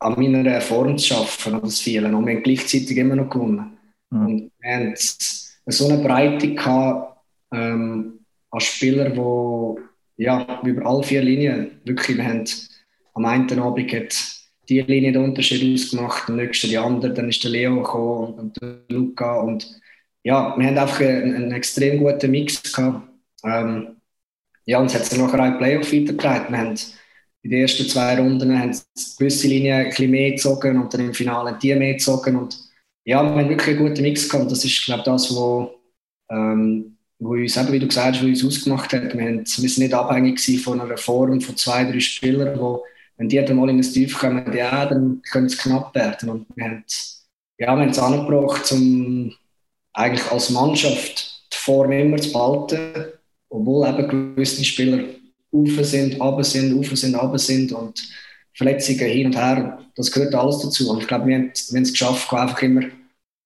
[0.00, 2.14] an meiner Form zu arbeiten, das Vielen.
[2.14, 3.78] Und wir haben gleichzeitig immer noch gewonnen.
[4.10, 4.26] Mhm.
[4.26, 7.20] Und wir haben so eine Breite gehabt,
[7.52, 9.80] ähm, als Spieler, die
[10.16, 11.80] ja, über alle vier Linien.
[11.84, 12.44] Wirklich, wir haben
[13.14, 14.14] am einen Abend hat
[14.68, 18.62] die Linie den Unterschied ausgemacht, am nächsten die andere, dann ist der Leo gekommen und
[18.62, 19.80] der Luca und
[20.22, 23.06] ja, wir haben einfach einen, einen extrem guten Mix gehabt.
[23.44, 23.96] Ähm,
[24.64, 26.50] ja, und es hat sich nachher auch Playoff weitergetragen.
[26.50, 26.74] Wir haben
[27.42, 28.74] in den ersten zwei Runden haben
[29.18, 32.58] gewisse Linien ein bisschen mehr gezogen und dann im Finale die mehr gezogen und
[33.04, 34.50] ja, wir haben wirklich einen guten Mix gehabt.
[34.50, 35.68] Das ist, glaube ich, das, was
[37.18, 39.14] wo uns, eben, wie du gesagt hast, wo uns ausgemacht hat.
[39.14, 42.84] Wir, haben, wir sind nicht abhängig von einer Form von zwei, drei Spielern, wo,
[43.16, 46.28] wenn die dann mal in das Tief kommen, ja, dann können es knapp werden.
[46.28, 46.84] Und wir haben,
[47.58, 49.32] ja, wir haben es angebracht, um
[49.92, 53.12] eigentlich als Mannschaft die Form immer zu behalten,
[53.48, 55.04] obwohl eben gewisse Spieler
[55.52, 58.02] auf sind, ab sind, auf sind, ab sind und
[58.52, 60.90] Verletzungen hin und her, das gehört alles dazu.
[60.90, 62.82] Und ich glaube, wir haben, wir haben es geschafft, einfach immer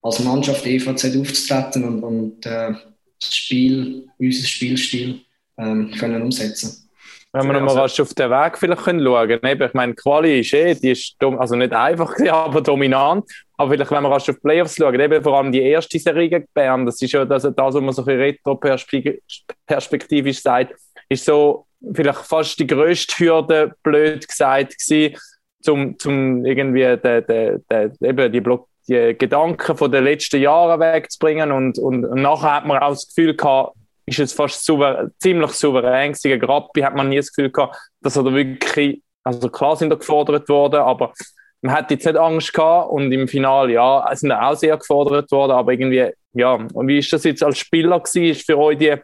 [0.01, 2.73] als Mannschaft EVZ aufzutreten und, und äh,
[3.21, 5.21] Spiel, unser Spielstil
[5.57, 6.89] ähm, können umsetzen
[7.31, 9.61] wenn wir nochmal also, auf den Weg vielleicht können schauen können.
[9.61, 13.29] Ich meine, Quali ist eh, die ist also nicht einfach, aber dominant.
[13.57, 16.85] Aber vielleicht, wenn wir auf Playoffs schauen, eben vor allem die erste Serie gegen Bern,
[16.85, 20.73] das ist ja das, das was man so ein retro-perspektivisch sagt,
[21.07, 25.15] ist so vielleicht fast die grösste Hürde, blöd gesagt, gewesen,
[25.61, 30.79] zum, zum irgendwie de, de, de, eben die, Block, die Gedanken von den letzten Jahren
[30.79, 33.75] wegzubringen und, und, nachher hat man auch das Gefühl gehabt,
[34.05, 36.39] ist es fast souverän, ziemlich souverän gewesen.
[36.39, 39.95] Grappi hat man nie das Gefühl gehabt, dass er da wirklich, also klar sind da
[39.95, 41.13] gefordert worden, aber
[41.61, 45.51] man hat jetzt nicht Angst gehabt und im Finale, ja, sind auch sehr gefordert worden,
[45.51, 48.23] aber irgendwie, ja, und wie ist das jetzt als Spieler gewesen?
[48.23, 48.95] Ist für euch die,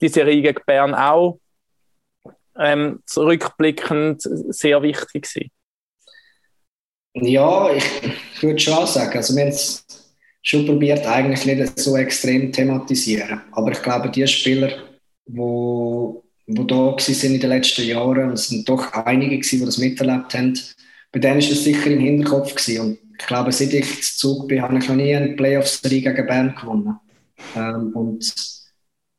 [0.00, 1.38] die Serie gegen Bern auch
[2.58, 5.50] ähm, zurückblickend sehr wichtig gewesen?
[7.14, 7.84] Ja, ich,
[8.42, 9.84] würde schon sagen, also wir haben es
[10.42, 13.42] schon probiert, eigentlich nicht so extrem thematisieren.
[13.52, 14.70] Aber ich glaube, die Spieler,
[15.26, 20.34] wo da sind in den letzten Jahren, es sind doch einige gewesen, die das miterlebt
[20.34, 20.58] haben,
[21.12, 22.80] bei denen ist es sicher im Hinterkopf gewesen.
[22.80, 26.26] Und ich glaube, seit ich zu Zug bin, habe ich noch nie eine Playoff-Serie gegen
[26.26, 26.98] Bern gewonnen.
[27.56, 28.32] Ähm, und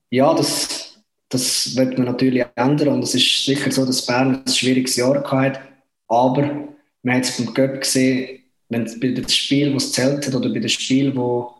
[0.09, 2.89] ja, das, das wird man natürlich ändern.
[2.89, 5.59] Und es ist sicher so, dass Bern ein schwieriges Jahr hatte.
[6.07, 6.69] Aber
[7.03, 10.59] man hat es beim Göpp gesehen, wenn bei dem Spiel, was zählt hat, oder bei
[10.59, 11.53] dem Spiel, wo,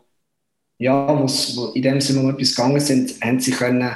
[0.78, 3.94] ja, wo in dem Sinne etwas gegangen sind, haben sie können,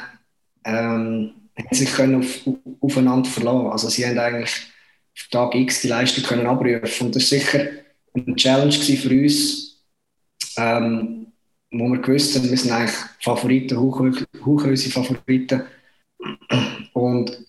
[0.65, 2.41] ähm, haben sich können auf,
[2.81, 3.69] aufeinander verlassen.
[3.69, 7.07] Also sie haben eigentlich auf Tag X die Leistung können abrufen.
[7.07, 7.69] Und das war sicher
[8.13, 9.83] eine Challenge für uns,
[10.59, 11.27] ähm,
[11.71, 15.63] wo wir gewusst haben, wir sind eigentlich Favoriten, unsere Favoriten.
[16.93, 17.47] Und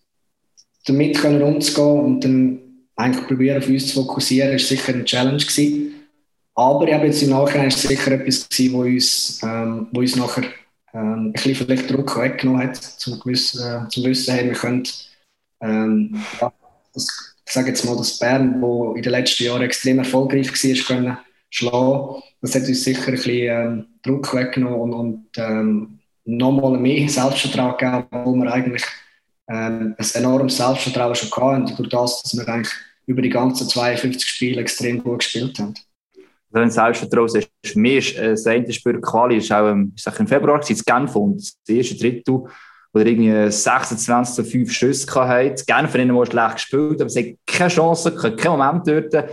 [0.85, 2.66] damit können umzugehen und dann
[2.97, 5.37] eigentlich probieren, auf uns zu fokussieren, war sicher eine Challenge.
[5.37, 5.93] Gewesen.
[6.55, 10.43] Aber eben jetzt im Nachhinein ist sicher etwas wo uns, ähm, uns nachher
[10.93, 14.83] ähm, ein bisschen vielleicht Druck weggenommen hat, zum, gewissen, äh, zum Wissen, hey, wir können,
[15.61, 16.19] ähm,
[16.93, 20.85] das, ich sage jetzt mal, das Bern, wo in den letzten Jahren extrem erfolgreich war,
[20.85, 21.17] können
[21.51, 22.23] schlagen.
[22.41, 27.77] Das hat uns sicher ein bisschen ähm, Druck weggenommen und, und ähm, nochmal mehr Selbstvertrauen
[27.77, 28.83] gegeben, wo wir eigentlich
[29.49, 32.73] ähm, ein enormes Selbstvertrauen schon hatten, durch das, dass wir eigentlich
[33.05, 35.73] über die ganzen 52 Spiele extrem gut gespielt haben.
[36.49, 40.19] Wenn Selbstvertrauen ist, für mich ist äh, das eine Spiel Quali ist auch im, ich
[40.19, 42.43] im Februar in Genf und das erste Drittel,
[42.93, 45.63] wo er irgendwie 26 zu 5 Schüsse hatte.
[45.65, 49.29] Genf hat immer schlecht gespielt, aber sie hat keine Chance, keinen Moment dort.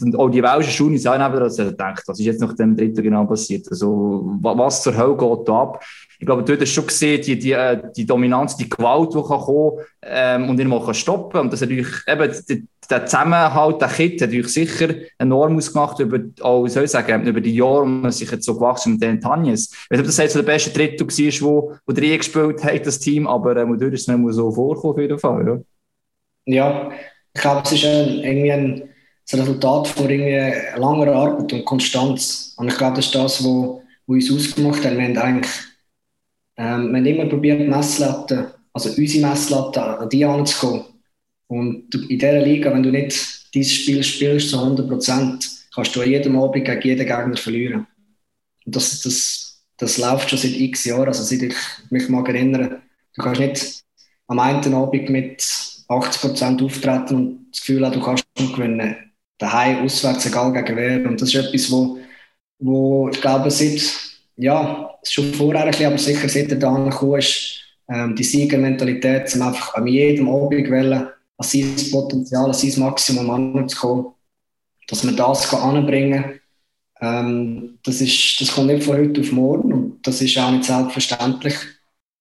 [0.00, 3.02] Und auch die welschen Schuhe sind auch also gedacht, was ist jetzt nach dem Drittel
[3.02, 3.66] genau passiert?
[3.70, 5.84] Also, was zur Hölle geht da ab?
[6.18, 9.22] Ich glaube, dort hast du schon gesehen, die, die, äh, die Dominanz, die Gewalt, die
[9.22, 12.32] kann kommen ähm, und ihn mal stoppen Und das natürlich, eben,
[12.90, 17.40] der Zusammenhalt, der Kit, hat natürlich sicher enorm ausgemacht über, auch, soll ich sagen, über
[17.40, 19.70] die Jahre, wo man sich jetzt so gewachsen mit den Tanjes.
[19.72, 22.64] Ich weiß nicht, ob das jetzt so der beste Drittel war, wo, wo der gespielt
[22.64, 25.64] hat, das Team, aber ähm, dort ist es nicht so vorkommen, auf jeden Fall.
[26.46, 26.90] Ja, ja
[27.34, 28.88] ich glaube, es ist ein, irgendwie ein,
[29.28, 32.54] das Resultat von irgendwie langer Arbeit und Konstanz.
[32.56, 34.96] Und ich glaube, das ist das, was uns ausgemacht hat.
[34.96, 35.52] Wir haben eigentlich
[36.56, 40.84] ähm, wir haben immer probiert, Messlatten, also unsere Messlatten an die anzukommen.
[41.48, 46.00] Und in dieser Liga, wenn du nicht dieses Spiel spielst zu 100 Prozent, kannst du
[46.00, 47.86] an jedem Abend gegen jeden Gegner verlieren.
[48.64, 51.54] Und das, das, das läuft schon seit x Jahren, also seit ich
[51.90, 52.82] mich mag erinnern.
[53.14, 53.82] Du kannst nicht
[54.26, 55.42] am einen Abend mit
[55.88, 58.96] 80 Prozent auftreten und das Gefühl haben, du kannst gewinnen.
[59.38, 61.06] Daheim, auswärts, egal gegen wer.
[61.06, 61.98] Und das ist etwas, wo,
[62.58, 64.05] wo ich glaube, seit
[64.36, 69.34] ja, schon vorher ein bisschen, aber sicher seit er da gekommen ist, ähm, die Siegermentalität,
[69.34, 74.06] um einfach an jedem Abend wollen, an sein Potenzial, an sein Maximum anzukommen,
[74.88, 76.40] dass man das anbringen.
[77.00, 80.64] Ähm, das, ist, das kommt nicht von heute auf morgen und das ist auch nicht
[80.64, 81.54] selbstverständlich.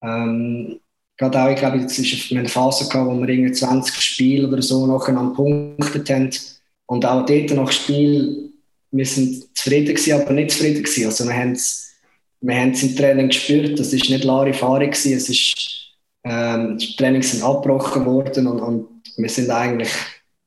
[0.04, 0.80] Ähm,
[1.18, 4.62] gerade auch, ich glaube, jetzt ist eine Phase gehabt, wo wir irgendwie 20 Spiele oder
[4.62, 6.30] so nachher an Punkten haben
[6.88, 8.52] und auch dort nach Spiel,
[8.92, 11.06] wir sind zufrieden gewesen, aber nicht zufrieden gewesen.
[11.06, 11.95] Also wir haben es
[12.42, 15.56] wir haben es im Training gespürt, das ist nicht Larifari gewesen, es ist,
[16.24, 19.92] ähm, die Trainings sind abgebrochen worden und, und wir sind eigentlich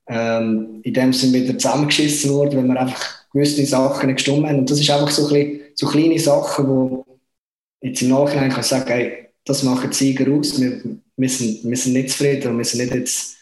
[0.08, 4.60] ähm, in dem Sinne wieder zusammengeschissen worden, weil wir einfach gewisse Sachen nicht gestimmt haben.
[4.60, 7.06] Und das ist einfach so, ein so kleine Sachen, wo
[7.80, 10.82] jetzt im Nachhinein kann ich sagen, hey, das machen die Sieger aus, wir,
[11.16, 13.36] wir, sind, wir sind nicht zufrieden und wir sind nicht jetzt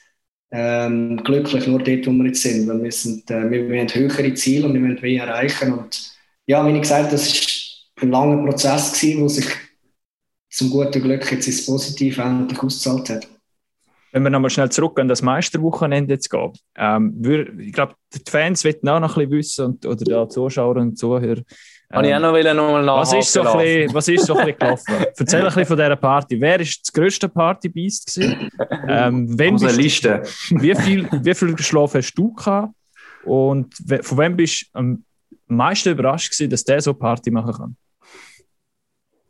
[0.53, 3.95] ähm, glücklich nur dort, wo wir jetzt sind, weil wir, sind, äh, wir, wir haben
[3.95, 5.73] höhere Ziele und wir wollen mehr erreichen.
[5.73, 6.13] Und
[6.47, 7.66] ja, wie ich gesagt das ist
[8.01, 9.47] ein langer Prozess gewesen, der sich
[10.51, 13.29] zum guten Glück jetzt ins Positive endlich ausgezahlt hat.
[14.13, 18.31] Wenn wir nochmal schnell zurück an das Meisterwochenende jetzt gehen, ähm, wir, ich glaube, die
[18.31, 21.43] Fans wollen auch noch ein bisschen wissen, und, oder die Zuschauer und Zuhörer,
[21.93, 24.35] Habe ich auch noch wollen, noch mal was ist, so ein bisschen, was ist so
[24.35, 24.95] ein bisschen gelaufen?
[25.19, 26.41] Erzähl ein bisschen von dieser Party.
[26.41, 28.51] Wer ist das grösste Partybeast gewesen?
[28.89, 30.23] Ähm, wenn Unsere bist du, Liste.
[30.63, 32.73] wie, viel, wie viel Schlaf hast du gehabt?
[33.25, 35.05] Und von wem bist du am
[35.47, 37.77] meisten überrascht gewesen, dass der so Party machen kann?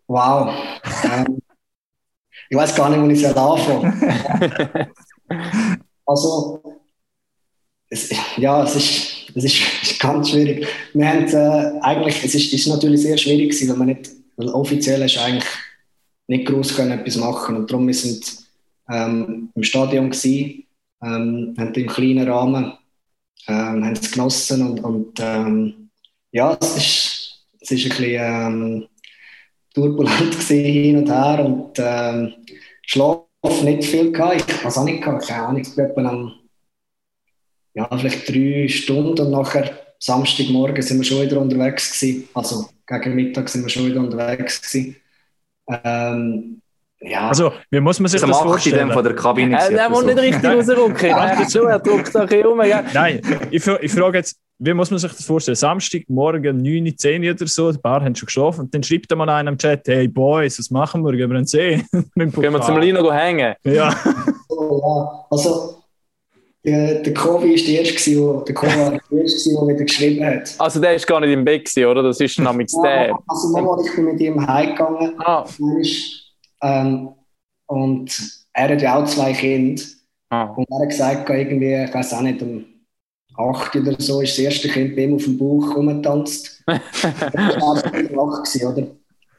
[0.06, 0.54] Wow.
[1.04, 1.42] Ähm,
[2.48, 4.90] ich weiß gar nicht, wo ich soll anfangen
[6.04, 6.62] Also,
[7.88, 10.66] es, ja, es ist, es ist, es ist ganz schwierig.
[10.92, 14.48] Wir haben äh, eigentlich, es ist, ist natürlich sehr schwierig gewesen, weil man nicht, weil
[14.48, 15.44] offiziell ist eigentlich
[16.28, 18.46] nicht groß können etwas machen und darum wir sind
[18.88, 20.64] ähm, im Stadion gewesen,
[21.02, 22.72] ähm, haben im kleinen Rahmen,
[23.46, 25.90] ähm, haben es genossen und, und ähm,
[26.32, 28.88] ja, es ist, es ist ein bisschen ähm,
[29.76, 32.32] turbulent gewesen, hin und her und ähm,
[32.86, 33.26] Schlaf
[33.62, 34.50] nicht viel gehabt.
[34.50, 36.32] Ich weiß auch nicht gehabt, keine Ahnung, ich etwa am
[37.74, 42.28] ja, vielleicht drei Stunden und nachher Samstagmorgen sind wir schon wieder unterwegs gewesen.
[42.32, 44.96] Also gegen Mittag sind wir schon wieder unterwegs gewesen.
[45.68, 46.62] Ähm,
[47.06, 48.90] ja, Also, wie muss man sich Das das vorstellen?
[48.92, 49.56] von der Kabine.
[49.58, 50.22] Äh, der muss nicht so.
[50.22, 51.06] richtig rausrücken.
[51.10, 52.60] Er er drückt da ein bisschen rum.
[52.60, 52.84] gell?
[52.92, 55.54] Nein, ich, ich frage jetzt, wie muss man sich das vorstellen?
[55.54, 59.50] Samstagmorgen 9, 10 oder so, ein paar haben schon geschlafen und dann schreibt mal einer
[59.50, 61.12] im Chat, hey Boys, was machen wir?
[61.12, 61.82] Gehen wir einen See?
[61.92, 62.62] Gehen wir Pokal.
[62.62, 63.54] zum Lino hängen.
[63.64, 63.94] Ja,
[64.48, 65.26] so, ja.
[65.30, 65.74] Also,
[66.64, 70.24] der, der Kovi ist der Erste, wo- der Kovi war der Erste, der wieder geschrieben
[70.26, 70.54] hat.
[70.58, 72.02] Also der ist gar nicht im Bett, gewesen, oder?
[72.02, 73.08] Das ist nämlich der.
[73.08, 75.12] Ja, also, mal, ich bin mit ihm heimgegangen.
[75.18, 75.44] Ah,
[76.66, 77.08] ähm,
[77.66, 78.10] und
[78.52, 79.82] er hat ja auch zwei Kinder.
[80.30, 80.44] ah.
[80.56, 82.64] Und er hat gesagt, irgendwie, ich weiß auch nicht, um
[83.36, 86.62] 8 oder so ist das erste Kind bei ihm auf dem Bauch rumgetanzt.
[86.66, 88.86] das war gewesen, oder?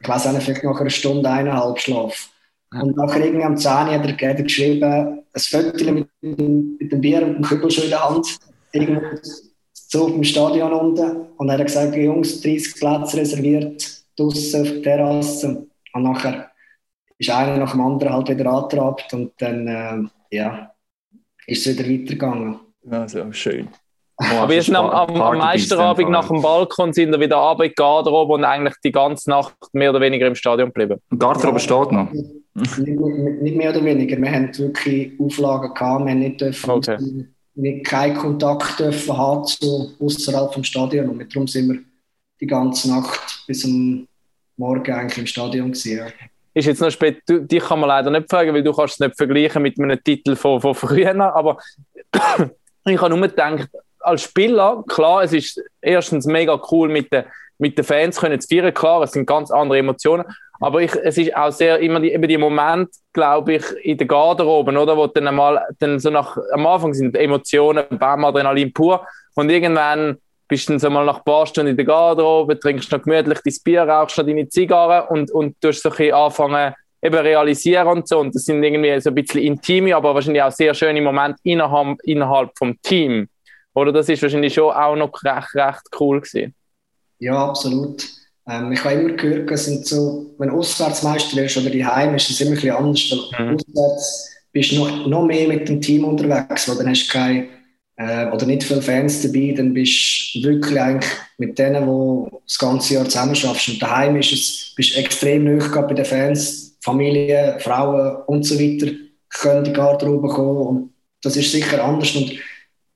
[0.00, 2.28] Ich weiß auch nicht, vielleicht nach einer Stunde, eineinhalb Schlaf.
[2.72, 4.84] Und nachher irgendwie am 10 Uhr hat er, hat er geschrieben,
[5.32, 8.36] ein Viertel mit, dem- mit dem Bier und dem Kübel schon in der Hand,
[8.72, 9.00] irgendwo
[9.72, 11.26] so auf dem Stadion unten.
[11.38, 15.66] Und er hat gesagt, Jungs, 30 Plätze reserviert, draußen auf der Terrasse.
[15.94, 16.50] Und nachher
[17.18, 20.70] ist einer nach dem anderen halt wieder angetrabt und dann, ähm, ja,
[21.46, 22.60] ist es wieder weitergegangen.
[22.90, 23.68] also schön.
[24.18, 28.44] Aber erst am, am, am Meisterabend nach dem Balkon sind wir wieder runter Garderobe und
[28.44, 31.00] eigentlich die ganze Nacht mehr oder weniger im Stadion geblieben.
[31.16, 32.10] Garderobe steht noch.
[32.10, 34.20] Nicht, nicht, nicht mehr oder weniger.
[34.20, 36.04] Wir haben wirklich Auflagen gehabt.
[36.04, 36.98] Wir haben nicht, dürfen, Okay.
[37.54, 41.08] nicht keinen Kontakt dürfen haben zu außerhalb vom Stadion.
[41.10, 41.78] Und darum sind wir
[42.40, 44.08] die ganze Nacht bis am
[44.56, 45.98] Morgen eigentlich im Stadion gewesen.
[45.98, 46.06] Ja.
[46.58, 48.98] Ist jetzt noch spät, du, dich kann man leider nicht fragen, weil du kannst es
[48.98, 51.14] nicht vergleichen mit einem Titel von, von früher.
[51.32, 51.58] Aber
[52.84, 53.68] ich habe nur gedacht,
[54.00, 57.24] als Spieler, klar, es ist erstens mega cool mit den,
[57.58, 60.24] mit den Fans können zu feiern, klar, es sind ganz andere Emotionen.
[60.58, 64.08] Aber ich, es ist auch sehr immer die, eben die Moment, glaube ich, in der
[64.08, 69.06] Garderobe, oder, wo dann einmal, dann so nach, am Anfang sind Emotionen, Bam, Adrenalin pur
[69.36, 72.90] und irgendwann bist du dann so mal nach ein paar Stunden in der Garderobe, trinkst
[72.90, 76.74] noch gemütlich dein Bier, rauchst noch deine Zigarre und, und tust so ein bisschen anfangen,
[77.02, 78.18] eben realisieren und so.
[78.18, 81.98] Und das sind irgendwie so ein bisschen intime, aber wahrscheinlich auch sehr schöne Momente innerhalb,
[82.04, 83.28] innerhalb vom Team.
[83.74, 86.54] Oder das ist wahrscheinlich schon auch noch recht, recht cool gewesen.
[87.18, 88.04] Ja, absolut.
[88.48, 92.14] Ähm, ich habe immer gehört, es sind so, wenn du Auswärtsmeister ist oder die Heim,
[92.14, 93.30] ist es immer ein bisschen anders.
[93.38, 93.56] Mhm.
[93.56, 97.48] Auswärts bist du noch, noch mehr mit dem Team unterwegs, weil dann hast du keine,
[97.98, 102.58] äh, oder nicht viele Fans dabei, dann bist du wirklich eigentlich mit denen, die das
[102.58, 103.68] ganze Jahr zusammen schaffst.
[103.68, 108.58] Und daheim ist es, bist du extrem gehabt bei den Fans, Familie, Frauen und so
[108.58, 108.92] weiter,
[109.30, 112.14] können die Garderobe kommen und das ist sicher anders.
[112.14, 112.32] Und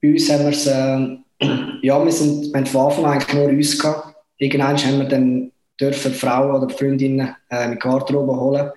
[0.01, 1.17] bei uns haben wir es, äh,
[1.83, 4.15] ja, wir, sind, wir haben von Anfang an eigentlich nur uns gehabt.
[4.39, 8.71] Irgendwann haben wir dann dürfen Frauen oder Freundinnen äh, die Garderobe holen.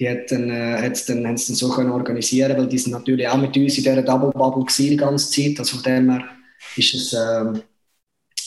[0.00, 3.76] Die dann, äh, es dann so können organisieren, weil die sind natürlich auch mit uns
[3.76, 5.58] in dieser Double Bubble gewesen, die ganze Zeit.
[5.58, 6.24] Also von dem her
[6.74, 7.60] ist es ähm,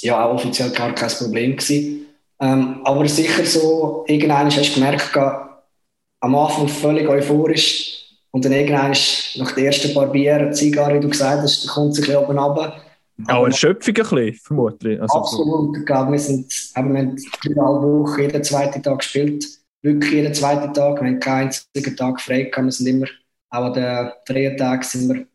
[0.01, 2.07] ja auch offiziell gar kein Problem gewesen.
[2.39, 8.91] Ähm, aber sicher so, irgendwann hast du gemerkt, am Anfang völlig euphorisch und dann irgendwann
[9.35, 12.39] nach den ersten paar Bier, Zigarre, wie du gesagt hast, kommt es ein bisschen oben
[12.39, 12.81] runter.
[13.27, 14.99] Auch Erschöpfung ein bisschen, vermutlich.
[14.99, 15.77] Also, Absolut.
[15.77, 19.45] Ich glaube, wir sind wir haben dreieinhalb Wochen jeden zweiten Tag gespielt.
[19.83, 21.01] Wirklich jeden zweiten Tag.
[21.01, 22.65] Wir haben keinen einzigen Tag frei gehabt.
[22.65, 23.05] Wir sind immer,
[23.49, 25.25] auch an den freien Tagen sind wir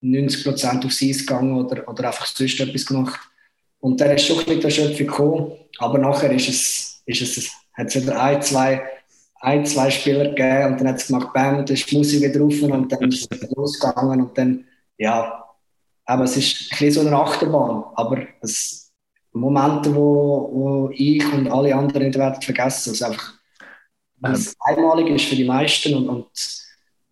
[0.00, 3.20] 90 Prozent aufs Eis gegangen oder, oder einfach sonst etwas gemacht.
[3.80, 5.52] Und dann ist schon ein bisschen die Erschöpfung gekommen.
[5.78, 8.82] Aber nachher ist es, ist es, hat es wieder ein, zwei,
[9.40, 12.40] ein, zwei Spieler gegeben und dann hat es gemacht, bam, dann ist die Musik wieder
[12.40, 14.64] rauf und dann ist es losgegangen und dann,
[14.96, 15.44] ja,
[16.04, 17.84] aber es ist ein bisschen so eine Achterbahn.
[17.96, 18.92] Aber es
[19.32, 22.90] Momente, wo, wo ich und alle anderen nicht werden vergessen.
[22.90, 23.34] Also einfach,
[24.18, 26.26] weil es einmalig ist für die meisten und, und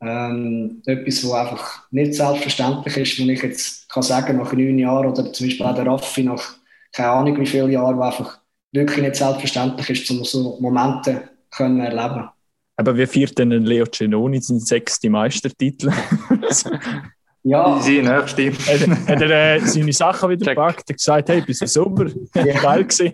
[0.00, 5.06] ähm, etwas, was einfach nicht selbstverständlich ist, wenn ich jetzt kann sagen, nach neun Jahren
[5.06, 6.56] oder zum Beispiel auch der Raffi nach
[6.92, 8.38] keine Ahnung wie vielen Jahren, wo einfach
[8.72, 12.28] wirklich nicht selbstverständlich ist, um so Momente können erleben.
[12.76, 15.92] Aber feiert denn Leo Cenoni seinen sechsten Meistertitel?
[17.44, 17.78] ja.
[17.80, 18.50] Sie nächste.
[18.52, 22.06] Hat, hat er äh, seine Sachen wieder gepackt und gesagt, hey, bist du super?
[22.34, 22.44] Ja.
[22.62, 23.12] Geil gewesen.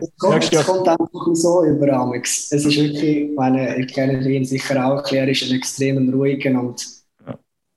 [0.00, 2.50] Es kommt, es kommt einfach so über Amix.
[2.50, 6.84] Es ist wirklich, meine, ich kenne ihn sicher auch, er ist ein extrem ruhiger und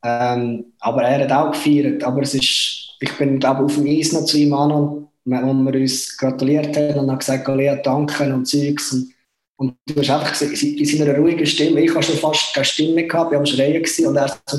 [0.04, 2.04] ähm, aber er hat auch gefeiert.
[2.04, 5.80] Aber es ist, ich bin, glaube auf dem Eis noch zu ihm an, wo wir
[5.80, 8.94] uns gratuliert haben und haben gesagt, Lea, danke und Zeugs.
[8.94, 9.14] Und,
[9.58, 13.06] und du hast einfach gesehen, in seiner ruhigen Stimme, ich habe schon fast keine Stimme
[13.06, 14.58] gehabt, ich habe schreien gewesen, und er so,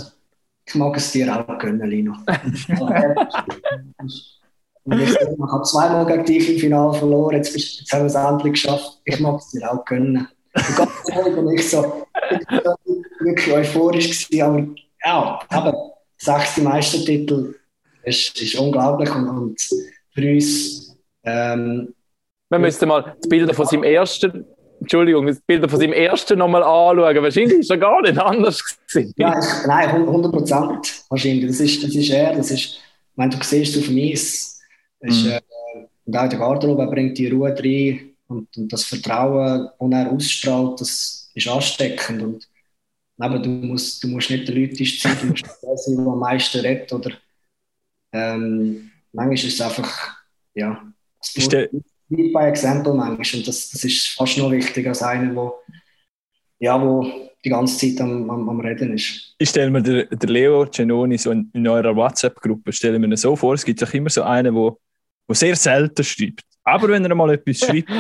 [0.65, 2.13] ich mag es dir auch gönnen, Lino.
[4.85, 8.15] und ich, habe zweimal gegen dich im Finale verloren, jetzt, bist, jetzt haben wir es
[8.15, 10.29] endlich geschafft, ich mag es dir auch gönnen.
[10.55, 12.07] Und ganz ehrlich, und ich so,
[13.21, 14.67] wirklich euphorisch gewesen, aber
[15.05, 17.55] ja, aber sechste Meistertitel
[18.05, 19.61] ist, ist unglaublich und, und
[20.11, 20.97] für uns.
[21.25, 21.95] Ähm,
[22.49, 24.45] wir müssten mal die Bilder von seinem ersten,
[24.83, 27.23] Entschuldigung, die Bilder von seinem ersten nochmal anschauen.
[27.23, 29.15] Wahrscheinlich ist er gar nicht anders gewesen.
[29.17, 31.47] Ja, ich, nein, 100 Prozent wahrscheinlich.
[31.47, 32.35] Das ist, das ist er.
[32.35, 32.81] Das ist,
[33.15, 34.61] wenn du siehst auf dem Eis,
[35.01, 35.31] ist, mhm.
[35.31, 35.41] äh,
[36.05, 40.81] und auch der Garderobe bringt die Ruhe rein und, und das Vertrauen, das er ausstrahlt,
[40.81, 42.23] das ist ansteckend.
[42.23, 42.49] Und
[43.19, 46.19] aber du musst, du musst nicht der Leute sein, du musst der sein, der am
[46.19, 46.93] meisten redet.
[46.93, 47.13] Oder,
[48.13, 50.17] ähm, manchmal ist es einfach,
[50.55, 50.83] ja,
[51.21, 51.49] es
[52.17, 53.41] wie bei Exempel manchmal.
[53.41, 55.53] Und das, das ist fast noch wichtiger als einer, der
[56.59, 57.07] ja, wo
[57.45, 59.35] die ganze Zeit am, am, am Reden ist.
[59.39, 62.73] Ich stelle mir den, der Leo Genoni so in, in eurer WhatsApp-Gruppe
[63.17, 66.45] so vor, es gibt auch immer so einen, der sehr selten schreibt.
[66.65, 67.91] Aber wenn er mal etwas schreibt,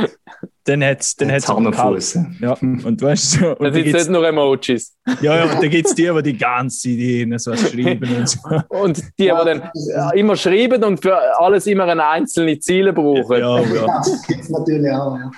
[0.64, 2.18] dann hat es dann hat's auch einen Fuß.
[2.40, 4.96] Ja, und weißt du, und dann gibt es nicht nur Emojis.
[5.20, 8.38] Ja, ja, und dann gibt es die, die die ganze Zeit so schreiben und so.
[8.68, 9.70] Und die, die dann
[10.14, 13.38] immer schreiben und für alles immer eine einzelne Ziele brauchen.
[13.38, 13.74] Ja, ja.
[13.74, 15.30] ja das gibt es natürlich auch, ja.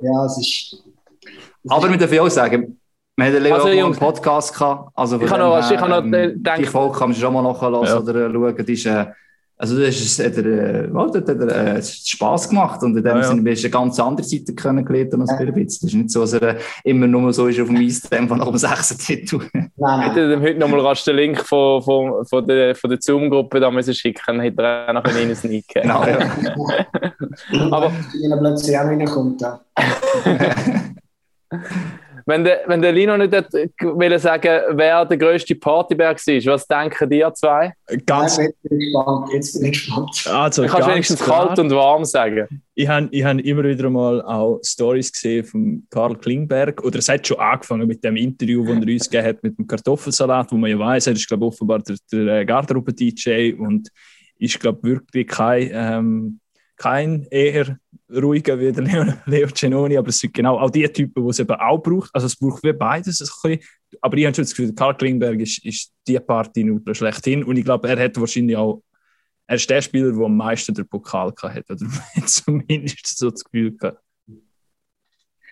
[0.00, 0.82] Ja, es ist...
[1.68, 2.78] Aber wir dürfen auch sagen,
[3.16, 4.90] wir hatten also, einen Podcast gehabt.
[4.94, 6.62] Also ich kann noch, ich kann noch ähm, denken...
[6.62, 7.98] Die Folge kann man schon mal nachhören ja.
[7.98, 8.66] oder schauen.
[8.66, 8.86] Die ist...
[8.86, 9.06] Äh,
[9.56, 10.46] also das ist, hat er,
[10.84, 13.52] äh, oh, hat er äh, Spass gemacht und in dem ja, Sinne ja.
[13.52, 15.46] hast du eine ganz andere Seite kennengelernt als ja.
[15.46, 18.48] Das ist nicht so, dass er immer nur so ist auf dem Eis, von nach
[18.48, 19.38] dem sechsten Titel.
[19.52, 20.00] Nein, nein.
[20.00, 23.70] Hätte er heute nochmal rasch den Link von, von, von der, von der Zoom-Gruppe da
[23.70, 26.18] müssen schicken, hätte er auch noch einen Sneak Genau, ja.
[27.70, 27.92] Aber...
[28.20, 29.60] Wenn er plötzlich auch reinkommt, ja.
[32.26, 37.10] Wenn der, wenn der Lino nicht will sagen, wer der grösste Partyberg war, was denken
[37.10, 37.72] die zwei?
[38.06, 39.28] Ganz Nein, jetzt bin ich gespannt.
[39.32, 40.26] Jetzt bin ich gespannt.
[40.30, 42.62] Also, du kannst wenigstens klar, kalt und warm sagen.
[42.74, 46.82] Ich habe ich hab immer wieder mal auch Stories gesehen von Karl Klingberg.
[46.82, 49.66] Oder es hat schon angefangen mit dem Interview, das er uns gegeben hat mit dem
[49.66, 53.88] Kartoffelsalat, wo man ja weiß, er ist, glaube ich, offenbar der, der äh, Garderobe-DJ und
[54.38, 56.40] ist, glaube ich, wirklich kein, ähm,
[56.76, 57.78] kein eher
[58.10, 61.38] ruhiger wie der Leo, Leo Genoni, aber es sind genau auch die Typen, die es
[61.38, 62.10] eben auch braucht.
[62.12, 63.68] Also es braucht wie beides ein bisschen.
[64.00, 67.64] Aber ich habe schon das Gefühl, Karl Klingberg ist, ist die Party schlechthin und ich
[67.64, 68.82] glaube, er hat wahrscheinlich auch,
[69.46, 71.86] er ist der Spieler, der am meisten den Pokal hat, oder
[72.26, 74.00] zumindest so das Gefühl gehabt.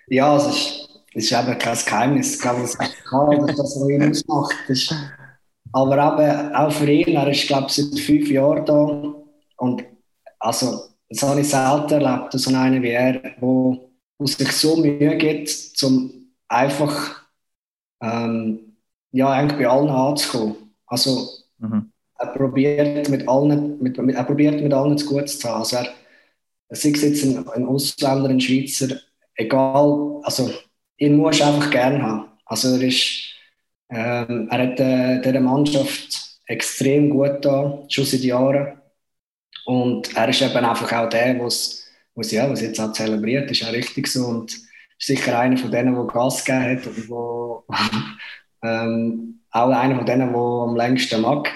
[0.08, 2.34] Ja, es ist, es ist eben kein Geheimnis.
[2.34, 4.56] Ich glaube, es ist klar, dass das, was ihn ausmacht.
[4.68, 4.94] Ist,
[5.72, 9.14] aber eben auch für ihn, er ist, glaube ich, seit fünf Jahren da
[9.56, 9.84] und
[10.38, 15.16] also das habe ich selten erlebt, so einen wie er, wo, wo sich so Mühe
[15.16, 16.10] gibt, um
[16.48, 17.22] einfach
[18.00, 18.76] ähm,
[19.10, 20.74] ja, eigentlich bei allen anzukommen.
[20.86, 21.92] Also mhm.
[22.18, 25.58] er probiert mit allen, mit, mit, er probiert mit allen zu gut zu haben.
[25.58, 25.88] Also er,
[26.70, 28.96] sei es jetzt ein, ein Ausländer, ein Schweizer,
[29.34, 30.50] egal, also
[30.96, 32.24] ihn muss du einfach gerne haben.
[32.46, 33.34] Also er ist,
[33.90, 38.81] ähm, er hat äh, dieser Mannschaft extrem gut da, schon seit Jahren.
[39.64, 43.72] Und er ist eben einfach auch der, was ja, was jetzt auch zelebriert, ist auch
[43.72, 44.26] richtig so.
[44.26, 44.66] Und ist
[44.98, 47.64] sicher einer von denen, der Gas gegeben hat oder wo,
[48.62, 51.48] ähm, auch einer von denen, der am längsten mag.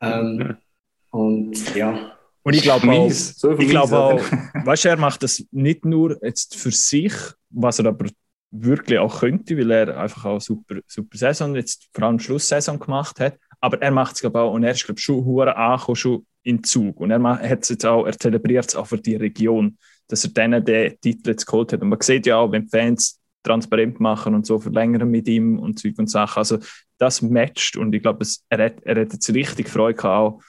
[0.00, 0.56] Ähm,
[1.10, 2.12] und ja.
[2.42, 4.20] Und ich glaube auch, so ich glaube auch
[4.64, 7.12] weißt, er macht das nicht nur jetzt für sich,
[7.50, 8.06] was er aber
[8.52, 13.18] wirklich auch könnte, weil er einfach auch super, super Saison, jetzt vor allem Schlusssaison gemacht
[13.18, 13.36] hat.
[13.60, 17.00] Aber er macht es, auch, und er ist, glaube schon hure angekommen, schon in Zug.
[17.00, 19.78] Und er hat es jetzt auch, er zelebriert es auch für die Region,
[20.08, 21.82] dass er denen den Titel jetzt geholt hat.
[21.82, 25.78] Und man sieht ja auch, wenn Fans transparent machen und so verlängern mit ihm und
[25.78, 26.38] Zeug und Sachen.
[26.38, 26.58] Also
[26.98, 30.42] das matcht und ich glaube, er hat, er hat jetzt richtig Freude gehabt, auch,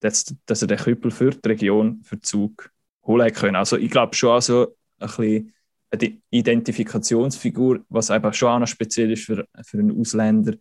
[0.00, 2.70] dass, dass er den Küppel für die Region, für Zug
[3.06, 3.56] holen können.
[3.56, 5.54] Also ich glaube schon also ein bisschen
[5.90, 10.54] eine Identifikationsfigur, was einfach schon auch noch speziell ist für, für einen Ausländer,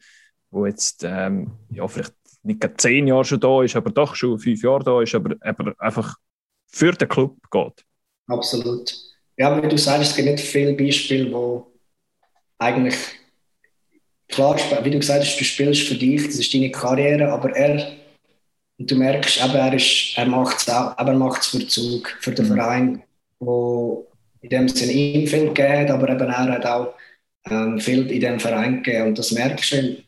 [0.53, 4.37] wo jetzt ähm, ja, vielleicht nicht gerade zehn Jahre schon da ist, aber doch schon
[4.37, 6.15] fünf Jahre da ist, aber, aber einfach
[6.67, 7.85] für den Club geht.
[8.27, 8.93] Absolut.
[9.37, 11.71] Ja, wie du sagst, es gibt nicht viele Beispiele, wo
[12.59, 12.95] eigentlich
[14.27, 17.93] klar, wie du gesagt hast, du spielst für dich, das ist deine Karriere, aber er,
[18.77, 22.15] und du merkst, eben, er, ist, er macht es auch, er macht es für Zug,
[22.19, 22.55] für den mhm.
[22.55, 23.03] Verein,
[23.39, 24.07] wo
[24.41, 26.93] in dem Sinne ihm viel gegeben hat, aber eben er hat auch
[27.49, 30.03] ähm, viel in dem Verein gegeben und das merkst du,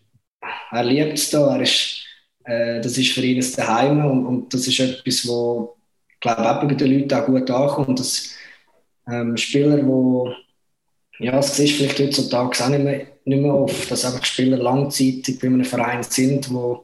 [0.71, 2.03] er liebt es er ist,
[2.45, 5.75] äh, das ist für ihn das Daheim und, und das ist etwas, wo
[6.09, 8.35] ich glaube auch bei den Leuten auch gut ankommt, dass
[9.07, 10.35] ähm, Spieler, die
[11.19, 15.39] ja, es ist vielleicht heutzutage auch nicht mehr, nicht mehr oft, dass einfach Spieler langzeitig
[15.39, 16.75] bei einem Verein sind, die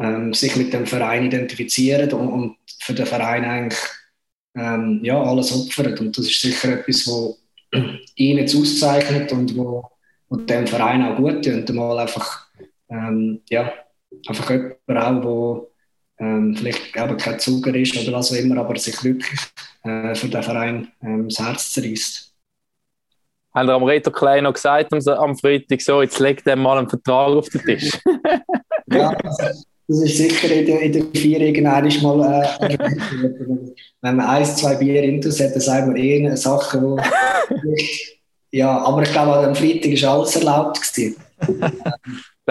[0.00, 3.80] ähm, sich mit dem Verein identifizieren und, und für den Verein eigentlich
[4.54, 5.98] ähm, ja, alles opfern.
[5.98, 7.38] Und das ist sicher etwas, was
[8.16, 9.88] ihn jetzt auszeichnet und wo,
[10.28, 11.68] wo dem Verein auch gut tut.
[11.70, 12.49] Mal einfach,
[12.90, 13.72] ähm, ja,
[14.26, 15.70] einfach jemand auch, wo
[16.18, 19.40] ähm, vielleicht eben kein Zuger ist oder was auch immer, aber sich wirklich
[19.84, 22.30] äh, für den Verein ähm, das Herz zerreißt
[23.54, 26.88] haben wir am Reto Klein noch gesagt am Freitag, so, jetzt legt er mal einen
[26.88, 27.98] Vertrag auf den Tisch.
[28.92, 29.12] ja,
[29.88, 32.78] das ist sicher in der, in der Vier irgendwann mal, äh,
[34.02, 36.98] wenn man ein, zwei Bier intus hat, dann sagen wir eh Sachen, wo
[38.52, 40.80] ja, aber ich glaube, am Freitag war alles erlaubt.
[40.94, 41.16] Gewesen.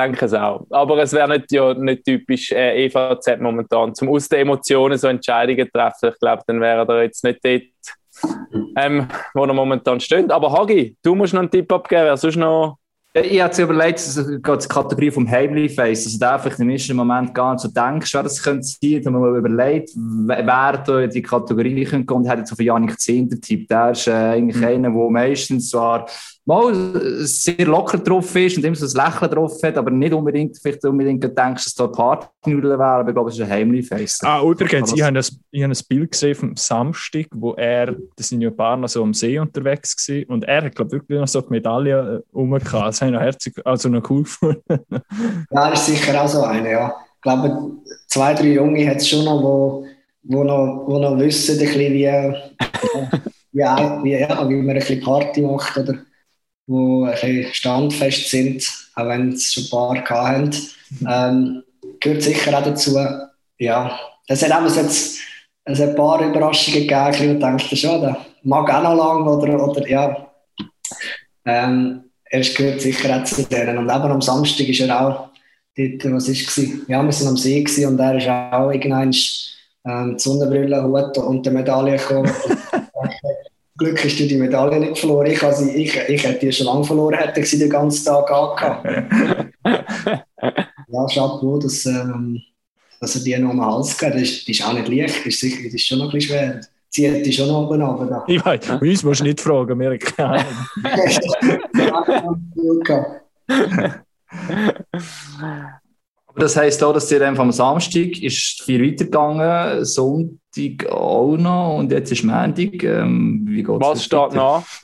[0.02, 0.66] Denke es auch.
[0.70, 5.08] Aber es wäre nicht, ja, nicht typisch äh, EVZ momentan, zum aus den Emotionen so
[5.08, 6.10] Entscheidungen treffen.
[6.14, 7.64] Ich glaube, dann wäre er jetzt nicht dort
[8.76, 10.32] ähm, wo er momentan steht.
[10.32, 12.78] Aber Hagi, du musst noch einen Tipp abgeben, wer sonst noch
[13.12, 16.96] ich habe überlegt, es geht die Kategorie vom Heimly Face, also da einfach im ersten
[16.96, 21.00] Moment gar nicht so denkst, wer das könnte sein, wenn man mal überlegt, wer da
[21.00, 23.68] in die Kategorie könnte und hat jetzt auf Janik Zehnder Tipp.
[23.68, 24.64] Der ist äh, eigentlich mhm.
[24.64, 26.06] einer, der meistens zwar
[26.50, 26.74] mal
[27.28, 30.84] sehr locker drauf ist und immer so ein Lächeln drauf hat, aber nicht unbedingt, vielleicht
[30.84, 34.22] unbedingt denkst, dass da Partynudeln wäre, aber ich glaube, es ist ein Heimli-Face.
[34.24, 38.24] Ah, übrigens, ich habe, ein, ich habe ein Bild gesehen vom Samstag, wo er, da
[38.24, 41.02] sind ja ein paar noch so am See unterwegs gewesen, und er hat, glaube ich,
[41.02, 42.88] wirklich noch so die Medaille äh, rumgehabt.
[42.88, 44.64] Das habe ich noch herzig, also noch cool gefunden.
[45.52, 46.96] ja, das ist sicher auch so eine, ja.
[47.16, 47.74] Ich glaube,
[48.08, 49.86] zwei, drei Junge hat es schon noch, wo,
[50.24, 52.08] wo noch, wo noch wissen, ein bisschen, wie,
[53.52, 53.62] wie,
[54.04, 55.94] wie, ja, wie man ein bisschen Party macht, oder
[56.70, 60.56] die ein bisschen standfest sind, auch wenn es schon ein paar hatten.
[61.08, 61.64] Ähm,
[62.00, 62.98] gehört sicher auch dazu.
[63.58, 65.20] Ja, es hat auch jetzt
[65.66, 69.68] es hat ein paar Überraschungen gegeben, und denkt schon, der mag auch noch lange oder,
[69.68, 70.28] oder ja.
[71.46, 73.78] Ähm, er gehört sicher auch zu denen.
[73.78, 75.30] Und eben am Samstag ist er auch
[75.76, 76.70] dort, was ist es?
[76.88, 79.14] Ja, wir sind am See und er ist auch irgendwann
[79.86, 82.32] ähm, die Sonnenbrille, Hut und die Medaille gekommen.
[83.80, 85.28] Glück hast du die Medaille nicht verloren.
[85.28, 88.30] Ich, also, ich, ich hätte die schon lange verloren, hätte ich sie den ganzen Tag
[88.30, 88.86] angehabt.
[90.88, 92.42] ja, Chapeau, dass, ähm,
[93.00, 94.14] dass er die noch am Hals geht.
[94.14, 96.12] Das ist, das ist auch nicht leicht, das ist, sicher, das ist schon noch ein
[96.12, 96.62] bisschen schwer.
[96.90, 98.24] Zieht die schon noch oben runter.
[98.28, 100.46] Ich weiß, uns musst du nicht fragen, wir keine
[106.40, 112.12] das heisst auch, dass dir am Samstag ist viel weitergegangen, Sonntag auch noch und jetzt
[112.12, 112.84] ist Montag.
[112.84, 114.64] Ähm, wie geht's Was steht noch?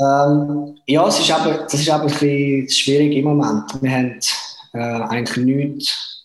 [0.00, 3.64] ähm, ja, es ist aber, das ist aber ein bisschen schwierig im Moment.
[3.80, 4.18] Wir haben
[4.74, 6.16] äh, eigentlich nichts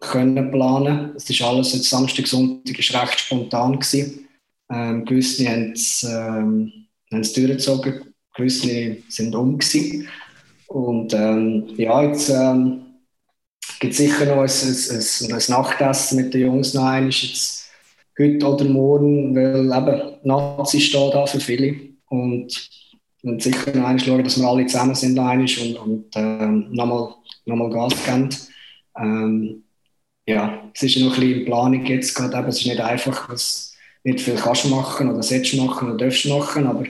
[0.00, 1.12] können planen.
[1.16, 4.28] Es ist alles jetzt Samstag, Sonntag ist recht spontan gewesen.
[4.70, 6.72] Ähm, gewisse haben es ähm,
[7.10, 10.08] durchgezogen, gewisse sind um gewesen.
[10.66, 12.81] Und ähm, ja, jetzt ähm,
[13.82, 17.68] gibt sicher noch ein, ein, ein, Nachtessen mit den Jungs noch einmal, jetzt
[18.16, 21.74] heute oder morgen, weil eben Nazi steht da für viele
[22.08, 22.70] und,
[23.24, 27.14] und sicher noch einmal schauen, dass wir alle zusammen sind noch und, und ähm, nochmal
[27.44, 28.28] noch mal Gas geben.
[28.96, 29.64] Ähm,
[30.28, 33.28] ja, es ist noch ein bisschen in Planung jetzt gerade, eben, es ist nicht einfach,
[33.28, 33.74] was
[34.04, 36.84] nicht viel kannst machen oder sollst machen oder darfst machen, aber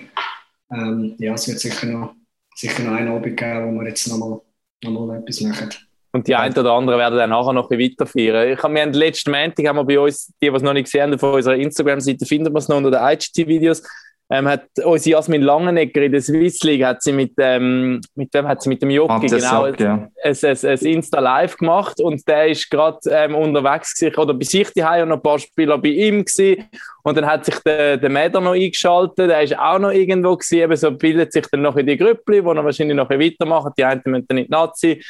[0.70, 2.14] ähm, ja, es wird sicher noch,
[2.54, 4.42] sicher noch einen Abend geben, wo wir jetzt nochmal
[4.84, 5.70] noch mal etwas machen.
[6.14, 8.52] Und die einen oder anderen werden dann nachher noch ein bisschen weiterfeiern.
[8.52, 10.84] Ich habe, wir haben letzten Montag haben wir bei uns, die, die es noch nicht
[10.84, 13.82] gesehen haben, auf unserer Instagram-Seite findet man es noch unter den IGT-Videos,
[14.30, 18.46] ähm, hat unsere Jasmin Langenegger in der Swiss League, hat sie mit, ähm, mit dem,
[18.46, 20.08] hat sie mit dem Jockey genau Jock, ja.
[20.22, 24.44] ein, ein, ein, Insta Live gemacht und der ist gerade ähm, unterwegs gewesen, oder bei
[24.44, 26.64] sich die und noch ein paar Spieler bei ihm gewesen.
[27.02, 30.58] und dann hat sich der, der Mäder noch eingeschaltet, der ist auch noch irgendwo gewesen,
[30.58, 33.84] eben so bildet sich dann noch in die Grüppli, wo er wahrscheinlich noch weitermachen, die
[33.84, 35.02] einen müssen dann nicht Nazi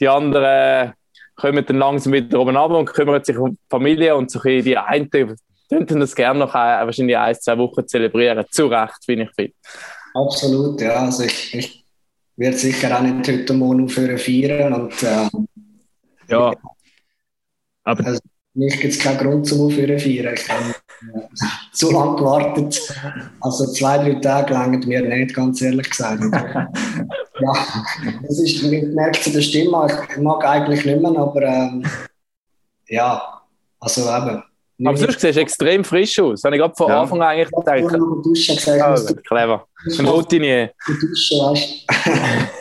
[0.00, 0.92] die anderen
[1.34, 4.76] kommen dann langsam wieder oben ab und kümmern sich um die Familie und so die
[4.76, 5.10] einen
[5.68, 8.44] könnten das gerne noch ein, wahrscheinlich ein, zwei Wochen zelebrieren.
[8.50, 9.54] Zu Recht, finde ich fit.
[10.14, 11.04] Absolut, ja.
[11.04, 11.84] Also ich, ich
[12.36, 14.72] werde sicher auch nicht heute Morgen aufhören feiern.
[14.72, 15.28] Und, äh,
[16.28, 16.54] ja.
[17.84, 18.20] Aber also,
[18.54, 20.34] mich gibt es keinen Grund zum Aufhören feiern.
[20.34, 20.74] Ich kann,
[21.72, 22.94] zu lange gewartet.
[23.40, 26.22] Also zwei, drei Tage lang mir nicht, ganz ehrlich gesagt.
[26.32, 27.52] ja,
[28.22, 31.84] das ist, man merkt zu der Stimme, ich mag eigentlich nicht mehr, aber ähm,
[32.88, 33.42] ja,
[33.80, 34.42] also eben.
[34.84, 36.44] Aber sonst siehst du extrem frisch aus.
[36.44, 37.00] Habe ich gerade von ja.
[37.00, 37.98] Anfang an eigentlich gedacht.
[38.24, 39.66] Duschen gesagt, ja, clever.
[39.98, 40.70] Ein Routinier.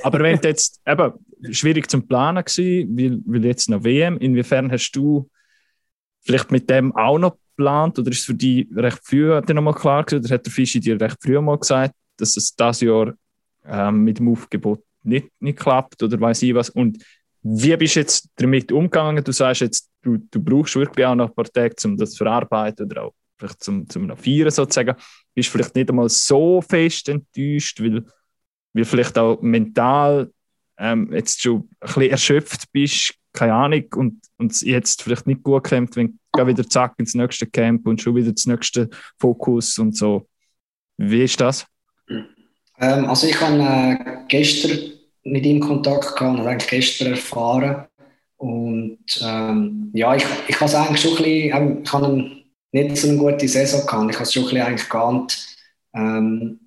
[0.04, 1.14] Aber wenn jetzt eben
[1.52, 5.30] schwierig zum Planen gewesen, weil, weil jetzt noch WM, inwiefern hast du
[6.22, 9.62] vielleicht mit dem auch noch geplant oder ist es für dich recht früh hat noch
[9.62, 12.82] mal klar gewesen, oder hat der Fischi dir recht früh mal gesagt, dass es das
[12.82, 13.14] Jahr
[13.66, 17.04] ähm, mit dem Aufgebot nicht, nicht klappt oder weiß ich was und
[17.48, 19.24] wie bist du jetzt damit umgegangen?
[19.24, 22.18] Du sagst jetzt, du, du brauchst wirklich auch noch ein paar Tage, um das zu
[22.18, 24.96] verarbeiten oder auch vielleicht zum, zum noch feiern sozusagen.
[25.36, 28.04] Bist vielleicht nicht einmal so fest enttäuscht, weil,
[28.74, 30.32] weil vielleicht auch mental
[30.78, 35.66] ähm, jetzt schon ein bisschen erschöpft bist, keine Ahnung, und, und jetzt vielleicht nicht gut
[35.66, 39.96] kommt, wenn du wieder zack ins nächste Camp und schon wieder das nächste Fokus und
[39.96, 40.28] so.
[40.98, 41.66] Wie ist das?
[42.80, 44.92] Ähm, also ich habe äh, gestern
[45.24, 47.86] mit ihm Kontakt gehabt und eigentlich gestern erfahren.
[48.38, 52.32] Und ähm, ja, ich, ich habe eigentlich schon ein bisschen, ähm, ich habe
[52.72, 54.12] nicht so eine gute Saison gehabt.
[54.12, 55.58] Ich habe es schon ein bisschen eigentlich geahnt.
[55.94, 56.60] Ähm,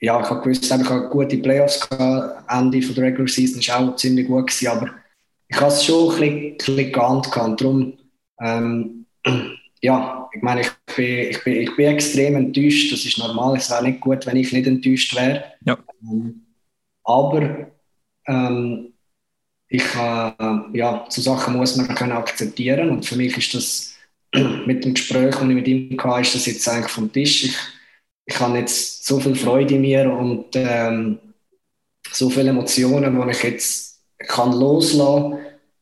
[0.00, 2.50] ja, ich habe gewusst, ich habe gute Playoffs gehabt.
[2.50, 4.90] Ende von der Regular Season war auch ziemlich gut gewesen, aber
[5.48, 7.60] ich habe es schon ein bisschen, ein bisschen geahnt gehabt.
[7.60, 7.98] Darum,
[8.40, 8.99] ähm,
[9.82, 12.92] ja, ich meine, ich bin, ich, bin, ich bin extrem enttäuscht.
[12.92, 13.56] Das ist normal.
[13.56, 15.44] Es wäre nicht gut, wenn ich nicht enttäuscht wäre.
[15.64, 15.78] Ja.
[16.02, 16.46] Ähm,
[17.04, 17.70] aber
[18.26, 18.92] ähm,
[19.68, 20.32] ich, äh,
[20.72, 23.94] ja, so Sachen muss man können akzeptieren und für mich ist das
[24.66, 27.44] mit dem Gespräch, das ich mit ihm hatte, ist das jetzt eigentlich vom Tisch.
[27.44, 27.56] Ich,
[28.26, 31.18] ich habe jetzt so viel Freude in mir und ähm,
[32.12, 35.38] so viele Emotionen, die ich jetzt kann loslassen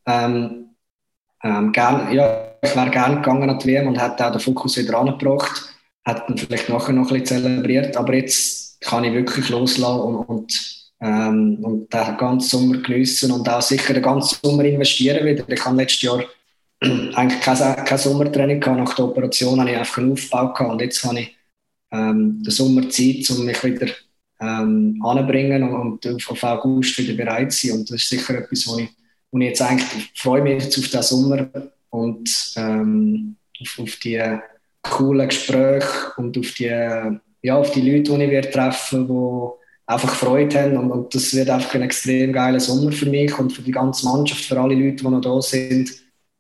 [0.07, 0.68] ähm,
[1.43, 4.77] ähm, gern, ja, ich wäre gerne gegangen an die WM und hätte auch den Fokus
[4.77, 5.75] wieder angebracht,
[6.05, 10.25] hätte dann vielleicht nachher noch ein bisschen zelebriert, aber jetzt kann ich wirklich loslassen und,
[10.25, 15.49] und ähm, und den ganzen Sommer geniessen und auch sicher den ganzen Sommer investieren wieder.
[15.49, 16.25] Ich habe letztes Jahr
[16.81, 18.79] eigentlich kein, kein Sommertraining gehabt.
[18.79, 21.37] Nach der Operation habe ich einfach einen Aufbau gehabt und jetzt habe ich
[21.93, 23.87] ähm, den Sommer Zeit, um mich wieder
[24.41, 27.79] ähm, anzubringen und, auf August wieder bereit zu sein.
[27.79, 28.89] Und das ist sicher etwas, wo ich,
[29.33, 31.49] ich jetzt eigentlich freue mich jetzt auf den Sommer
[31.91, 34.39] und ähm, auf, auf die
[34.83, 36.65] coolen Gespräche und auf die,
[37.43, 39.53] ja, auf die Leute, die ich treffen werde,
[39.87, 40.77] einfach Freude haben.
[40.77, 44.07] Und, und, das wird einfach ein extrem geiler Sommer für mich und für die ganze
[44.07, 45.91] Mannschaft, für alle Leute, die noch da sind.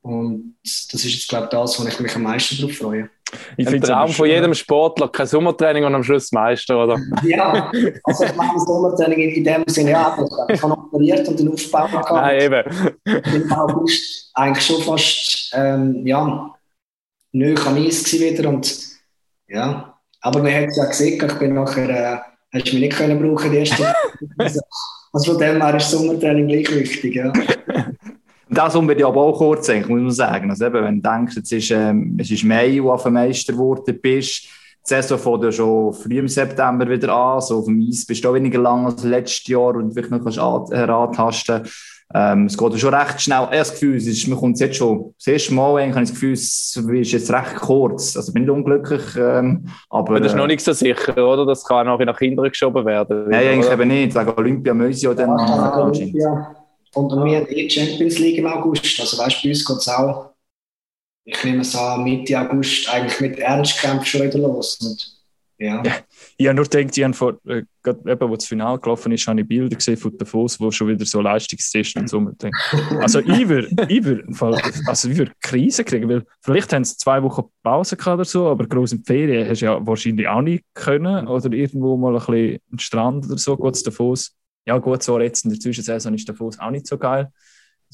[0.03, 3.11] Und das ist jetzt, glaube ich, das, wo ich mich am meisten darauf freue.
[3.57, 6.99] Ich Ein Traum von jedem Sportler, kein Sommertraining und am Schluss Meister, oder?
[7.22, 7.70] Ja,
[8.05, 10.16] also ich mache Sommertraining in dem Sinne, ja,
[10.49, 12.11] ich habe operiert und den Aufbau gehabt.
[12.11, 12.93] Nein, eben.
[13.05, 16.55] Im August eigentlich schon fast, ähm, ja,
[17.33, 18.74] neu am Eis wieder und
[19.49, 22.18] ja, aber man hat es ja gesehen, ich bin nachher äh,
[22.53, 23.95] hast du mich nicht können brauchen, die erste
[25.12, 27.33] Also von dem her ist Sommertraining gleich wichtig, ja.
[28.51, 30.51] Das unbedingt aber auch kurz, muss man sagen.
[30.51, 33.14] Also eben, wenn du denkst, jetzt ist, ähm, es ist Mai, wo du auf dem
[33.14, 37.66] Meister geworden bist, die Saison fängt ja schon früh im September wieder an, so auf
[37.66, 41.62] dem Eis bist du auch weniger lang als letztes Jahr und wirklich noch kannst herantasten
[42.14, 43.40] ähm, es geht schon recht schnell.
[43.40, 46.05] Ich habe das Gefühl, es ist, man kommt jetzt schon das erste Mal, eigentlich, habe
[46.05, 46.32] ich das Gefühl,
[47.01, 48.16] es ist jetzt recht kurz.
[48.16, 49.03] Also bin ich unglücklich.
[49.16, 51.44] Ähm, aber, aber das ist noch nicht so sicher, oder?
[51.44, 53.28] Das kann auch nach hinten geschoben werden.
[53.28, 53.74] Nein, eigentlich oder?
[53.74, 54.14] eben nicht.
[54.14, 55.38] Wegen Olympia müssen ja dann.
[55.38, 56.57] Ja, Olympia.
[56.95, 58.99] Und wir haben eh Champions League im August.
[59.01, 60.30] Also weißt du, bei uns geht es auch,
[61.24, 64.78] ich nehme es an, Mitte August eigentlich mit Ernstkämpfen schon wieder los.
[64.80, 65.18] Und
[65.61, 65.82] ja.
[65.84, 65.97] ja.
[66.36, 69.26] Ich habe nur gedacht, ich habe vor, äh, gerade eben, wo das Finale gelaufen ist,
[69.26, 72.30] habe ich Bilder gesehen von Davos, wo schon wieder so Leistungstest und so.
[73.01, 74.24] Also ich würde, ich würde,
[74.86, 78.47] also ich würde Krise kriegen, weil vielleicht haben sie zwei Wochen Pause gehabt oder so,
[78.47, 82.14] aber groß in die Ferien hast du ja wahrscheinlich auch nicht können oder irgendwo mal
[82.14, 84.36] ein bisschen am Strand oder so, es Davos.
[84.68, 87.32] Ja gut, so jetzt in der Zwischensaison ist Davos auch nicht so geil.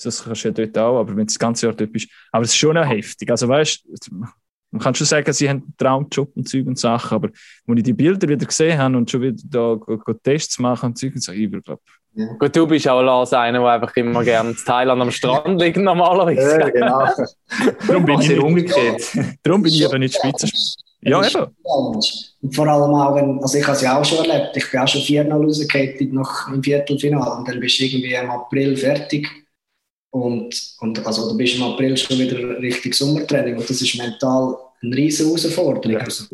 [0.02, 2.08] Das kannst du ja dort auch, aber wenn du das ganze Jahr dort bist.
[2.32, 3.30] Aber es ist schon auch heftig.
[3.30, 4.26] Also weißt du,
[4.72, 7.28] man kann schon sagen, sie haben einen Traumjob und Zeug und Sachen, aber
[7.64, 10.86] wenn ich die Bilder wieder gesehen habe und schon wieder da go, go Tests machen
[10.86, 11.80] und Zeug und so, ich glaube.
[12.16, 12.26] Ja.
[12.40, 15.76] Gut, du bist auch Lars einer, der einfach immer gerne in Thailand am Strand liegt
[15.76, 16.58] normalerweise.
[16.58, 17.08] Ja, genau.
[17.86, 19.16] Darum bin ich umgekehrt.
[19.44, 20.83] Darum bin ich aber nicht Spitzenspieler.
[21.04, 21.54] Ja, eben.
[21.62, 24.80] Und vor allem auch, wenn, also ich habe es ja auch schon erlebt, ich bin
[24.80, 29.28] auch schon 4-0 rausgekettet noch im Viertelfinale und dann bist du irgendwie im April fertig
[30.10, 34.56] und, und also du bist im April schon wieder richtig Sommertraining und das ist mental
[34.82, 35.90] eine riesige Herausforderung.
[35.90, 35.98] Ja.
[35.98, 36.24] Also,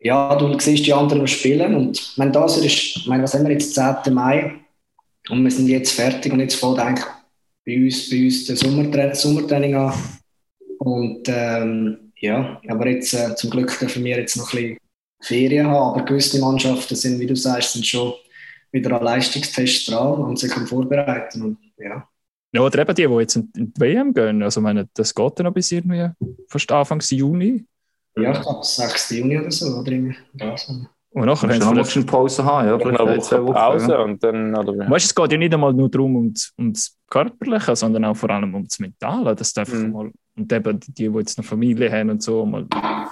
[0.00, 3.52] ja, du siehst die anderen spielen und mein das ist, ich meine, was haben wir
[3.52, 4.12] jetzt, 10.
[4.12, 4.52] Mai
[5.30, 7.06] und wir sind jetzt fertig und jetzt fängt eigentlich
[7.64, 9.94] bei uns, bei uns der Sommertraining, Sommertraining an
[10.78, 14.78] und ähm, ja, aber jetzt äh, zum Glück dürfen wir jetzt noch ein bisschen
[15.22, 18.12] Ferien haben, aber gewisse Mannschaften sind, wie du sagst, sind schon
[18.72, 22.08] wieder an Leistungstests dran und sich vorbereiten und ja.
[22.52, 24.42] Ja, oder eben die, die jetzt in die WM gehen.
[24.42, 26.08] Also, meine, das geht dann noch bis irgendwie
[26.48, 27.66] fast Anfang Juni.
[28.16, 29.10] Ja, ich glaube, 6.
[29.10, 29.66] Juni oder so.
[29.66, 30.16] Oder irgendwie.
[31.16, 32.78] Und nachher haben wir schon Pause haben, ja.
[32.78, 34.02] Vielleicht eine Woche Pause ja.
[34.02, 36.74] und dann, oder Weißt du, es geht ja nicht einmal nur darum, um das, um
[36.74, 39.34] das Körperliche, sondern auch vor allem um das Mentale.
[39.34, 39.92] Dass du einfach mhm.
[39.92, 42.66] mal, und eben die, die jetzt eine Familie haben und so, mal.
[42.68, 43.08] Das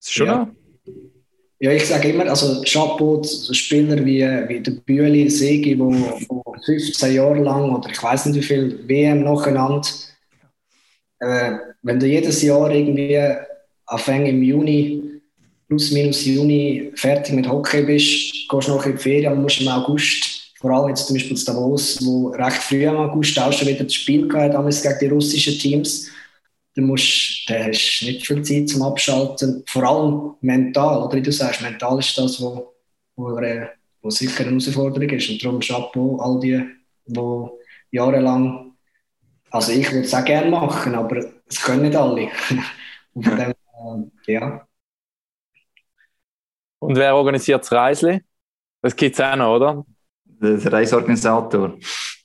[0.00, 0.50] ist schon ja.
[1.60, 5.92] Ja, ich sage immer, also Chapeau, so Spieler wie, wie der Bühli, Segi, wo,
[6.28, 9.88] wo 15 Jahre lang oder ich weiß nicht wie viel WM nacheinander,
[11.20, 11.52] äh,
[11.82, 13.16] wenn du jedes Jahr irgendwie
[13.86, 15.15] Anfang im Juni,
[15.68, 19.68] plus minus Juni, fertig mit Hockey bist, gehst noch in die Ferien und musst im
[19.68, 23.84] August, vor allem jetzt zum Beispiel Davos, wo recht früh im August auch schon wieder
[23.84, 26.10] das Spiel gehabt damals gegen die russischen Teams,
[26.74, 31.32] du musst, da hast nicht viel Zeit zum Abschalten, vor allem mental, oder wie du
[31.32, 32.74] sagst, mental ist das, wo,
[33.16, 33.40] wo,
[34.02, 36.62] wo sicher eine Herausforderung ist und darum Chapeau, all die,
[37.06, 37.46] die
[37.90, 38.72] jahrelang,
[39.50, 42.28] also ich würde es auch gerne machen, aber es können nicht alle.
[43.14, 44.66] und von dem, ja.
[46.78, 48.20] Und wer organisiert das Reisli?
[48.82, 49.84] Das gibt es auch noch, oder?
[50.24, 51.78] Der Reisorganisator.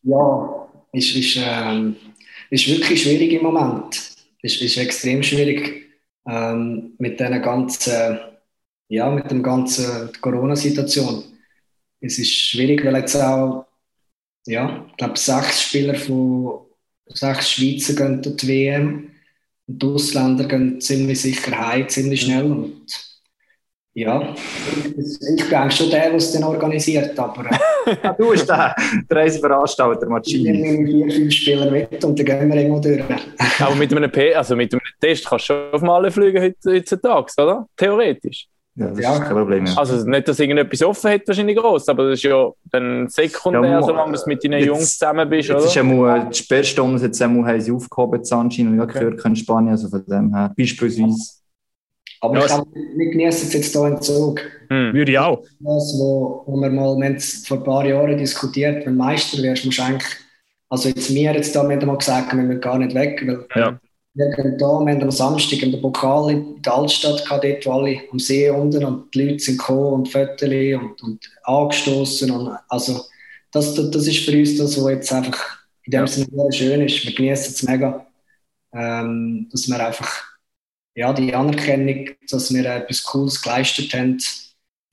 [0.03, 1.95] Ja, ist, ist, ähm,
[2.49, 5.89] ist wirklich schwierig im Moment ist, ist extrem schwierig
[6.27, 8.19] ähm, mit der ganzen,
[8.89, 11.23] ja, mit dem ganzen Corona-Situation.
[11.99, 13.67] Es ist schwierig, weil jetzt auch,
[14.47, 16.65] ja, ich glaube, sechs Spieler von
[17.05, 19.11] sechs Schweizer gehen die WM
[19.67, 22.87] und die Ausländer gehen ziemlich sicher heim, ziemlich schnell und
[23.93, 24.33] ja,
[24.77, 27.45] ich bin schon der, der es dann organisiert, aber...
[27.85, 28.73] Äh, du bist der,
[29.09, 30.45] der Reiseveranstalter, Marcini.
[30.45, 33.03] Wir nehmen vier, fünf Spieler mit und dann gehen wir irgendwo durch.
[33.59, 37.33] Aber mit einem, P also mit einem Test kannst du schon auf Malen fliegen heutzutage,
[37.37, 37.67] oder?
[37.75, 38.47] Theoretisch.
[38.75, 39.13] Ja, das ja.
[39.13, 39.65] ist kein Problem.
[39.65, 39.75] Ja.
[39.75, 43.83] Also nicht, dass irgendetwas offen hat, wahrscheinlich groß, aber das ist ja dann sekundär, ja,
[43.83, 45.65] solange du mit deinen Jungs zusammen bist, jetzt oder?
[45.65, 49.35] Ist ja mal, die Sperrstunde jetzt haben sie aufgehoben, anscheinend, und ich habe gehört, in
[49.35, 51.40] Spanien, also von dem her, beispielsweise
[52.21, 54.39] aber ja, ich glaube, wir genießen es jetzt hier im Zug.
[54.69, 55.41] Hm, würde ich auch.
[55.59, 59.65] Das, wo, wo wir mal wir vor ein paar Jahren diskutiert wenn du Meister wirst,
[59.65, 60.07] musst du eigentlich,
[60.69, 63.45] also jetzt wir jetzt da, wir haben mal gesagt, wir müssen gar nicht weg, weil
[63.55, 63.79] ja.
[64.13, 67.71] wir gehen da, wir haben am Samstag der Pokal in der Altstadt gehabt, dort, wo
[67.71, 72.55] alle am See unten und die Leute sind gekommen und Fotos und, und angestoßen und
[72.69, 73.01] also
[73.51, 76.07] das, das, das ist für uns das, was jetzt einfach in dem ja.
[76.07, 77.03] Sinne schön ist.
[77.03, 78.05] Wir genießen es mega,
[78.73, 80.30] ähm, dass wir einfach
[80.95, 84.17] ja, die Anerkennung, dass wir etwas Cooles geleistet haben.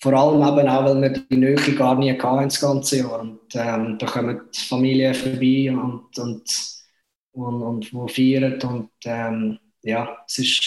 [0.01, 3.21] Vor allem eben auch, weil wir die Nähe gar nie hatten das ganze Jahr.
[3.21, 6.45] Und ähm, da kommen die Familien vorbei und, und,
[7.33, 8.61] und, und wo feiern.
[8.63, 10.61] Und ähm, ja, es ist,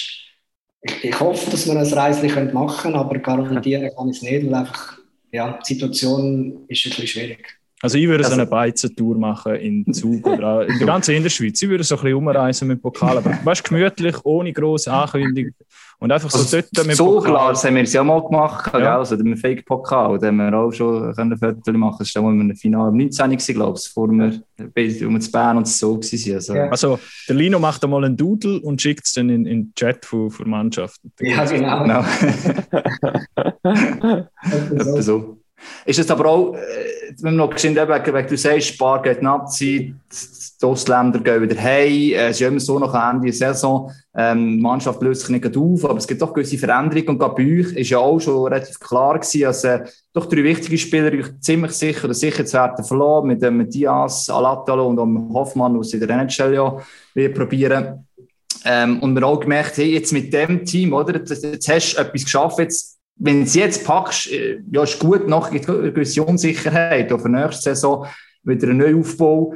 [0.82, 4.46] ich, ich hoffe, dass wir ein Reisli machen können, aber garantieren kann ich es nicht,
[4.48, 4.98] weil einfach,
[5.32, 7.61] ja, die Situation ist ein bisschen schwierig.
[7.82, 11.62] Also ich würde also, so eine Beizentour machen in Zug oder in der ganzen Innerschweiz.
[11.62, 15.54] Ich würde so ein bisschen umreisen mit Pokal, aber weißt, gemütlich, ohne grosse Ankündigung
[16.02, 17.32] und einfach so also dort mit so Pokal.
[17.32, 18.98] klar, das haben wir es ja mal gemacht, ja.
[18.98, 22.92] also mit Fake-Pokal, da haben wir auch schon ein Fotos machen Das war im Finale
[22.92, 26.34] 19 glaube ich, vor wir, um zu Bern und so waren.
[26.34, 26.56] Also.
[26.56, 26.70] Ja.
[26.70, 30.04] also der Lino macht einmal einen Doodle und schickt es dann in, in den Chat
[30.04, 31.12] für, für Mannschaften.
[31.20, 32.04] Ja, genau.
[34.70, 35.02] genau.
[35.02, 35.41] so.
[35.86, 39.96] Ist es aber auch, äh, wenn noch gesehen wegen, wegen du sagst, Spar geht Nazi,
[40.62, 44.62] die Ausländer gehen wieder heim, es ist immer so nach Ende der Saison, ähm, die
[44.62, 47.74] Mannschaft löst sich nicht auf, aber es gibt doch gewisse Veränderungen und gerade bei euch
[47.74, 51.72] ist ja auch schon relativ klar gewesen, dass äh, doch drei wichtige Spieler euch ziemlich
[51.72, 56.10] sicher oder sicher zu werden verloren, mit dem Diaz, Alatalo und dem Hoffmann, in der
[56.10, 58.08] NHL ja probieren.
[58.64, 62.02] Ähm, und wir auch gemerkt, hey, jetzt mit dem Team, oder, jetzt, jetzt hast du
[62.02, 62.91] etwas geschafft, jetzt
[63.24, 67.12] wenn du es jetzt packst, äh, ja, ist gut, es eine gewisse Unsicherheit.
[67.12, 68.08] Auf der nächsten Saison
[68.44, 69.54] wieder ein Neuaufbau.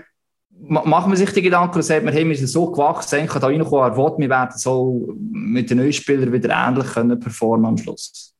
[0.57, 3.41] Machen wir sich die Gedanken und sagt man, hey, wir sind so gewachsen, ich kann
[3.41, 8.33] da reinkommen, erwarten, wir werden so mit den Neuspielern wieder ähnlich können performen am Schluss?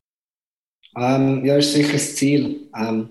[0.97, 2.69] Ähm, ja, ist sicher das Ziel.
[2.77, 3.09] Ähm,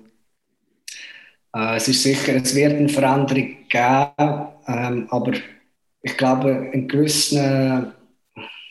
[1.54, 5.32] äh, es ist sicher, es wird eine Veränderung geben, ähm, aber
[6.00, 7.92] ich glaube, in gewissen,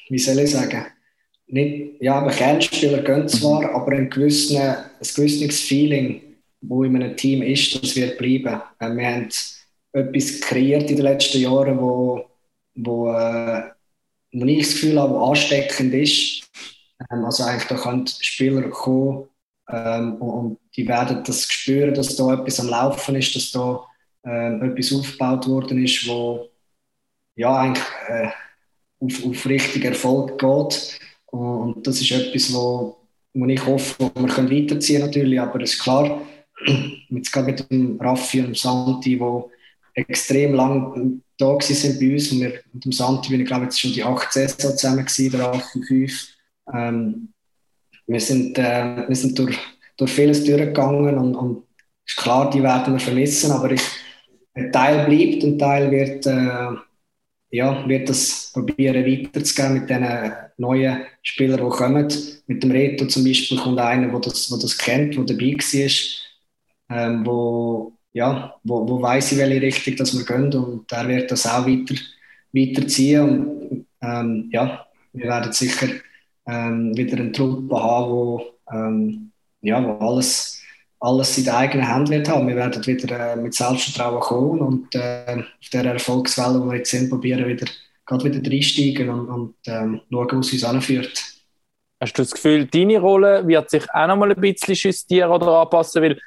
[0.10, 0.86] wie soll ich sagen,
[1.54, 6.22] nicht, ja, aber Kernspieler gehen zwar, aber ein gewisses, ein gewisses Feeling,
[6.62, 8.60] wo in einem Team ist, das wird bleiben.
[8.80, 9.30] Äh, wir haben
[9.92, 12.26] etwas kreiert in den letzten Jahren, wo,
[12.76, 13.64] wo, äh,
[14.32, 16.50] wo ich das Gefühl habe, wo ansteckend ist.
[17.12, 19.28] Ähm, also eigentlich da können Spieler kommen
[19.70, 23.86] ähm, und die werden das spüren, dass da etwas am Laufen ist, dass da
[24.26, 26.50] ähm, etwas aufgebaut worden ist, wo
[27.36, 28.30] ja eigentlich äh,
[29.00, 31.00] auf, auf richtigen Erfolg geht.
[31.34, 32.96] Und das ist etwas, wo,
[33.34, 36.22] wo ich hoffe, wir können weiterziehen natürlich, aber es ist klar,
[37.10, 39.42] jetzt gerade mit dem Raffi und dem Santi, die
[39.96, 42.32] extrem lang da sind bei uns.
[42.32, 45.32] Und wir mit dem Santi bin ich glaube jetzt schon die acht Saison zusammen gewesen,
[45.32, 46.28] der Raffi fünf.
[46.72, 47.30] Ähm,
[48.06, 49.58] wir sind, äh, wir sind durch,
[49.98, 51.64] durch vieles durchgegangen und, und
[52.06, 53.82] ist klar, die werden wir vermissen, aber ich,
[54.54, 56.78] ein Teil bleibt, ein Teil wird, äh,
[57.54, 60.08] ja, wird das probieren weiterzugeben mit den
[60.58, 62.12] neuen Spielern, die kommen.
[62.48, 66.98] Mit dem Reto zum Beispiel kommt einer, der das, der das kennt, der dabei war,
[66.98, 71.30] ähm, wo, ja, wo, wo weiss, in welche Richtung dass wir gehen und der wird
[71.30, 71.94] das auch weiter,
[72.54, 75.90] weiterziehen und ähm, ja, wir werden sicher
[76.48, 79.32] ähm, wieder eine Truppe haben, wo, ähm,
[79.62, 80.60] ja, wo alles
[81.04, 82.48] alles in den eigenen Händen wird haben.
[82.48, 86.92] Wir werden wieder äh, mit Selbstvertrauen kommen und äh, auf der Erfolgswelle, die wir jetzt
[86.92, 87.66] sind, probieren wieder,
[88.06, 91.12] gerade wieder reinsteigen und, und ähm, schauen, wo es uns anführt.
[92.02, 95.48] Hast du das Gefühl, deine Rolle wird sich auch noch mal ein bisschen justieren oder
[95.48, 96.04] anpassen?
[96.04, 96.20] Weil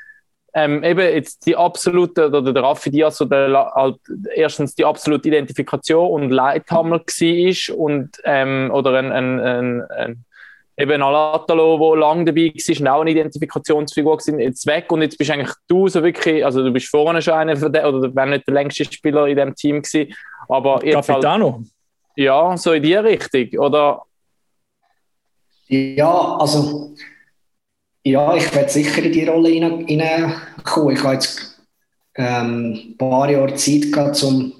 [0.52, 3.96] ähm, eben jetzt die absolute, oder der Raffi Diaz, der, halt,
[4.34, 10.24] erstens die absolute Identifikation und Leithammer war ähm, oder ein, ein, ein, ein
[10.78, 15.16] eben Alatalo, der lange dabei war, und auch eine Identifikationsfigur war, jetzt weg und jetzt
[15.16, 18.30] bist eigentlich du so wirklich, also du bist vorne schon einer von den, oder wenn
[18.30, 20.14] nicht der längste Spieler in diesem Team gewesen,
[20.48, 21.52] aber jetzt Capitano.
[21.52, 21.66] Halt,
[22.16, 24.02] ja, so in die Richtung, oder?
[25.68, 26.94] Ja, also
[28.04, 30.94] ja, ich werde sicher in die Rolle hineinkommen.
[30.96, 31.60] Ich habe jetzt
[32.14, 34.52] ähm, ein paar Jahre Zeit gehabt, um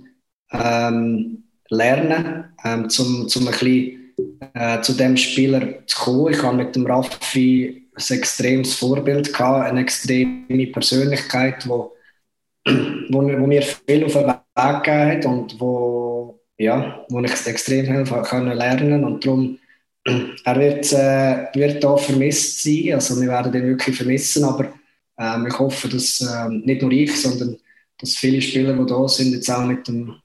[0.50, 4.05] ähm, lernen, ähm, zum, zum ein bisschen
[4.54, 6.32] äh, zu dem Spieler zu kommen.
[6.32, 11.92] Ich habe mit dem Raffi ein extremes Vorbild gehabt, eine extreme Persönlichkeit, wo,
[12.64, 17.86] wo, wo mir viel auf den Weg gegeben hat und wo, ja, wo ich extrem
[17.86, 19.58] helfen können lernen und darum
[20.44, 24.72] er wird, äh, wird da vermisst sein, also wir werden ihn wirklich vermissen, aber
[25.18, 27.56] ähm, ich hoffe, dass äh, nicht nur ich, sondern
[27.98, 30.16] dass viele Spieler, die da sind, jetzt auch mit dem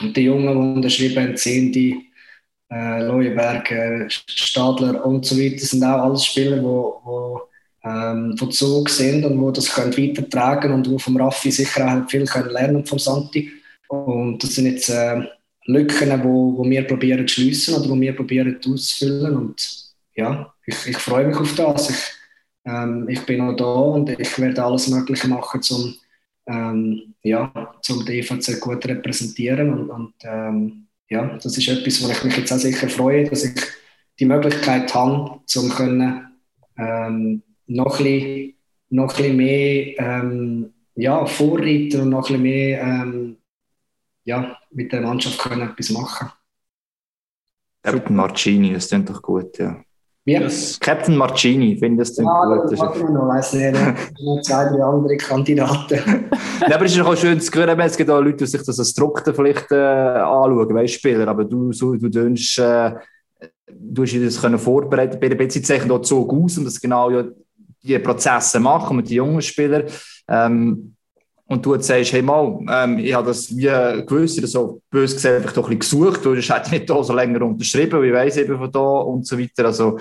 [0.00, 1.94] mit den Jungen, die unterschrieben haben, Zehnte,
[2.70, 7.42] äh, Leuenberg, äh, Stadler und so weiter, sind auch alles Spieler, die wo,
[7.84, 12.08] ähm, von Zug sind und wo das können weitertragen und wo vom Raffi sicher auch
[12.10, 13.50] viel können lernen vom Santi.
[13.88, 15.22] Und das sind jetzt äh,
[15.66, 19.36] Lücken, wo, wo wir probieren zu schliessen oder wo wir probieren auszufüllen.
[19.36, 21.90] Und ja, ich, ich freue mich auf das.
[21.90, 22.12] Ich,
[22.64, 25.94] ähm, ich bin auch da und ich werde alles Mögliche machen, um
[26.46, 32.10] ähm, ja, zum die EVC gut repräsentieren und, und ähm, ja, das ist etwas, wo
[32.10, 33.54] ich mich jetzt auch sicher freue, dass ich
[34.18, 36.26] die Möglichkeit habe, um können,
[36.76, 38.54] ähm, noch, ein bisschen,
[38.90, 43.36] noch ein bisschen mehr ähm, ja, vorreiten und noch ein bisschen mehr ähm,
[44.24, 46.30] ja, mit der Mannschaft können etwas machen.
[47.82, 49.82] Captain Marcini, das klingt doch gut, ja.
[50.28, 50.38] Wie?
[50.38, 52.70] Das Captain Marcini, finde ich das ja, gut.
[52.70, 53.72] Das warten wir noch, weiss nicht,
[54.20, 56.28] noch zwei, drei andere Kandidaten.
[56.68, 58.78] ja, aber es ist auch schön zu hören, es gibt auch Leute, die sich das
[58.78, 62.92] als Druckte vielleicht äh, anschauen, weißt Spieler, aber du, so, du dünst, äh,
[63.72, 67.08] du hast das können vorbereiten, bei der BC zeichnet auch so aus und das genau
[67.08, 67.24] ja
[67.82, 69.84] die Prozesse machen mit den jungen Spielern.
[70.28, 70.94] Ähm,
[71.48, 75.36] und du sagst, hey mal, ähm, ich habe das wie gewusst, oder so bös gesagt,
[75.36, 78.58] einfach doch ein bisschen gesucht, du hast nicht da so länger unterschrieben, ich weiss eben
[78.58, 79.64] von da und so weiter.
[79.64, 79.98] Also,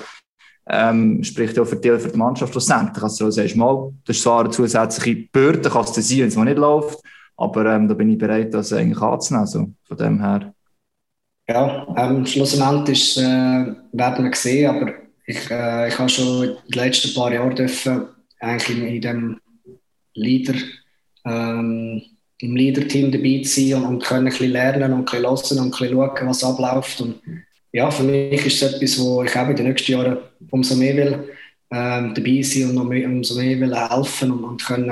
[0.69, 3.01] ähm, spricht ja auch für die, für die Mannschaft schlussendlich.
[3.01, 6.35] Also, du sagst mal, das ist zwar eine zusätzliche Bürde, kann es sein, wenn es
[6.35, 6.99] mal nicht läuft,
[7.37, 9.41] aber ähm, da bin ich bereit, das eigentlich anzunehmen.
[9.41, 10.53] Also, von dem her.
[11.47, 14.91] Ja, ähm, schlussendlich äh, werden wir sehen, aber
[15.25, 18.07] ich, äh, ich habe schon den letzten paar Jahren dürfen,
[18.41, 19.39] eigentlich in dem
[20.13, 20.55] Leader
[21.27, 22.01] ähm,
[22.39, 25.59] im Leader-Team dabei zu sein und, und können ein bisschen lernen und ein bisschen hören
[25.59, 27.01] und ein bisschen schauen, was abläuft.
[27.01, 27.15] Und
[27.71, 30.17] ja, für mich ist es etwas, wo ich auch in den nächsten Jahren
[30.51, 31.29] umso mehr will
[31.71, 34.91] ähm, dabei sein und mehr, umso mehr will helfen und, und können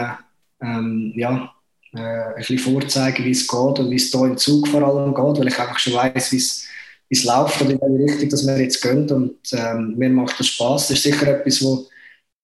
[0.62, 1.52] ähm, ja,
[1.94, 5.14] äh, ein bisschen vorzeigen, wie es geht und wie es hier im Zug vor allem
[5.14, 6.68] geht, weil ich einfach schon weiß, wie es
[7.10, 9.10] wie es läuft und in welche Richtung dass wir jetzt gehen.
[9.10, 10.88] Und ähm, mir macht das Spaß.
[10.88, 11.86] Das ist sicher etwas, wo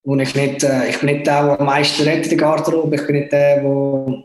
[0.03, 2.95] wo ich nicht, äh, ich bin nicht der, der am meisten redet in der Garderobe,
[2.95, 4.23] ich bin nicht der, der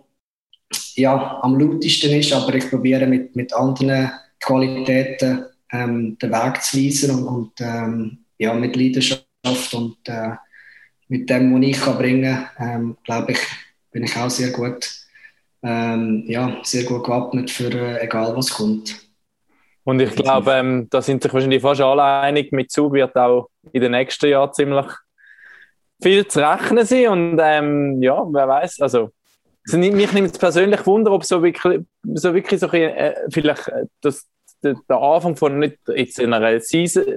[0.94, 4.10] ja, am lautesten ist, aber ich probiere mit, mit anderen
[4.40, 10.30] Qualitäten ähm, den Weg zu weisen und, und ähm, ja, mit Leidenschaft und äh,
[11.08, 13.38] mit dem, was ich kann bringen kann, ähm, glaube ich,
[13.92, 14.90] bin ich auch sehr gut,
[15.62, 19.06] ähm, ja, sehr gut gewappnet für äh, egal was kommt.
[19.84, 23.48] Und ich glaube, ähm, da sind sich wahrscheinlich fast alle einig, mit Zug wird auch
[23.72, 24.86] in den nächsten Jahren ziemlich
[26.02, 29.10] viel zu rechnen sind und ähm, ja, wer weiß, also,
[29.64, 31.82] also mich nimmt es persönlich Wunder, ob so wirklich
[32.14, 34.26] so, wirklich so äh, vielleicht äh, das,
[34.62, 36.60] der, der Anfang von nicht jetzt in einer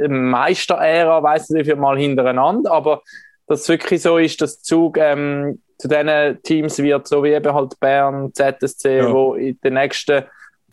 [0.09, 3.01] Meister-Ära, weiß nicht wie mal hintereinander, aber
[3.47, 7.53] dass es wirklich so ist, dass Zug ähm, zu diesen Teams wird, so wie eben
[7.53, 9.11] halt Bern, ZSC, ja.
[9.11, 10.23] wo in den nächsten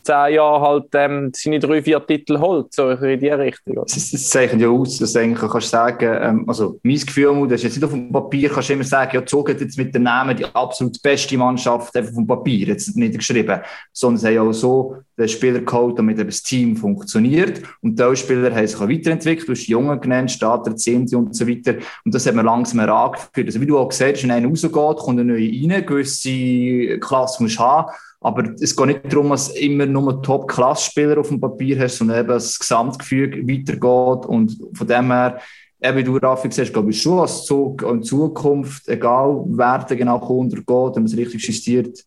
[0.07, 3.74] zehn Jahren halt ähm, seine drei, vier Titel holt, so in die Richtung.
[3.74, 7.64] Das, das zeichnet ja aus, dass du kannst sagen, ähm, also mein Gefühl, das ist
[7.64, 10.36] jetzt nicht auf dem Papier, kannst du immer sagen, ja, Zug jetzt mit dem Namen
[10.36, 13.61] die absolut beste Mannschaft einfach vom Papier jetzt nicht geschrieben,
[13.92, 17.62] sondern sie haben auch so den Spieler geholt, damit das Team funktioniert.
[17.80, 21.48] Und die Spieler haben sich auch weiterentwickelt, du hast Jungen genannt, Starter, Zehnte und so
[21.48, 21.76] weiter.
[22.04, 23.46] Und das hat man langsam herangeführt.
[23.46, 27.42] Also wie du auch gesagt hast, wenn einer rausgeht, kommt ein neuer rein, gewisse Klasse
[27.42, 27.90] musst du haben
[28.26, 32.28] aber es geht nicht darum, dass immer nur Top-Klass-Spieler auf dem Papier hast, sondern eben
[32.30, 34.26] das Gesamtgefüge weitergeht.
[34.26, 35.40] Und von dem her,
[35.80, 39.96] eben wie du, Raffi, siehst, glaube ich schon, als Zug in Zukunft, egal wer der
[39.96, 42.04] genau kommt oder geht, wenn man es richtig justiert,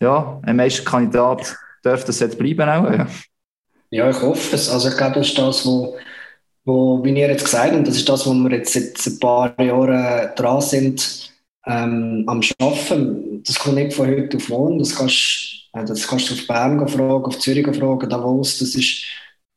[0.00, 2.90] ja, ein Meisterkandidat dürfte das jetzt bleiben auch.
[2.90, 3.06] Ja.
[3.90, 4.70] ja, ich hoffe es.
[4.70, 5.98] Also ich glaube, das ist das, wo,
[6.64, 9.60] wo wie ihr jetzt gesagt habt, das ist das, wo wir jetzt seit ein paar
[9.60, 11.31] Jahren dran sind,
[11.66, 13.42] ähm, am Arbeiten.
[13.44, 14.78] Das kommt nicht von heute auf morgen.
[14.78, 18.58] Das kannst, äh, das kannst du auf Bern fragen, auf Zürich fragen, Davos.
[18.58, 19.04] Das ist,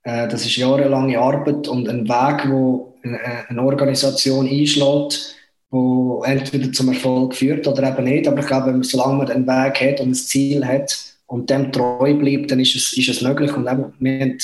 [0.03, 5.35] äh, das ist jahrelange Arbeit und ein Weg, wo eine, äh, eine Organisation einschlägt,
[5.69, 8.27] wo entweder zum Erfolg führt oder eben nicht.
[8.27, 10.95] Aber ich glaube, solange man einen Weg hat und ein Ziel hat
[11.27, 13.55] und dem treu bleibt, dann ist es, ist es möglich.
[13.55, 14.37] Und eben, wir haben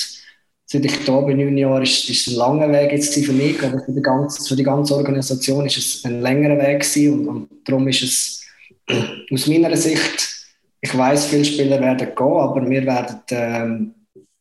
[0.72, 3.78] seit ich da bin, neun Jahren, ist, ist ein langer Weg jetzt für mich, aber
[3.84, 7.86] für die ganze, für die ganze Organisation ist es ein längerer Weg und, und darum
[7.88, 8.42] ist es
[9.30, 10.46] aus meiner Sicht,
[10.80, 13.94] ich weiß, viele Spieler werden gehen, aber wir werden, ähm,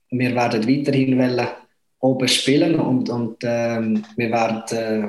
[0.10, 1.48] wir werden weiterhin wollen,
[2.00, 5.08] oben spielen und, und ähm, wir werden äh,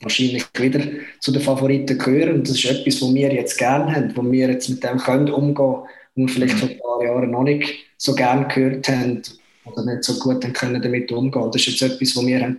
[0.00, 0.80] wahrscheinlich wieder
[1.20, 2.36] zu den Favoriten gehören.
[2.36, 5.28] Und das ist etwas, was wir jetzt gerne haben, wo wir jetzt mit dem können
[5.28, 9.20] umgehen, wo wir vielleicht vor ein paar Jahren noch nicht so gerne gehört haben
[9.64, 11.50] oder nicht so gut können damit umgehen.
[11.50, 12.58] Das ist jetzt etwas, was wir haben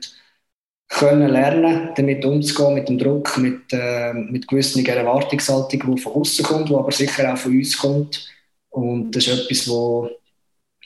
[0.87, 6.45] können lernen, damit umzugehen, mit dem Druck, mit, äh, mit gewissen Erwartungshaltung, die von außen
[6.45, 8.29] kommt, die aber sicher auch von uns kommt.
[8.69, 10.09] Und das ist etwas, wo,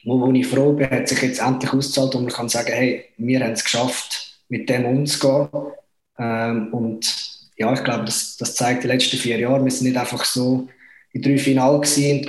[0.06, 3.06] wo, wo ich froh bin, hat sich jetzt endlich ausgezahlt und man kann sagen, hey,
[3.18, 5.50] wir haben es geschafft, mit dem umzugehen.
[6.18, 7.06] Ähm, und
[7.58, 9.64] ja, ich glaube, das, das zeigt die letzten vier Jahre.
[9.64, 10.70] Wir sind nicht einfach so
[11.12, 12.26] in drei Finale in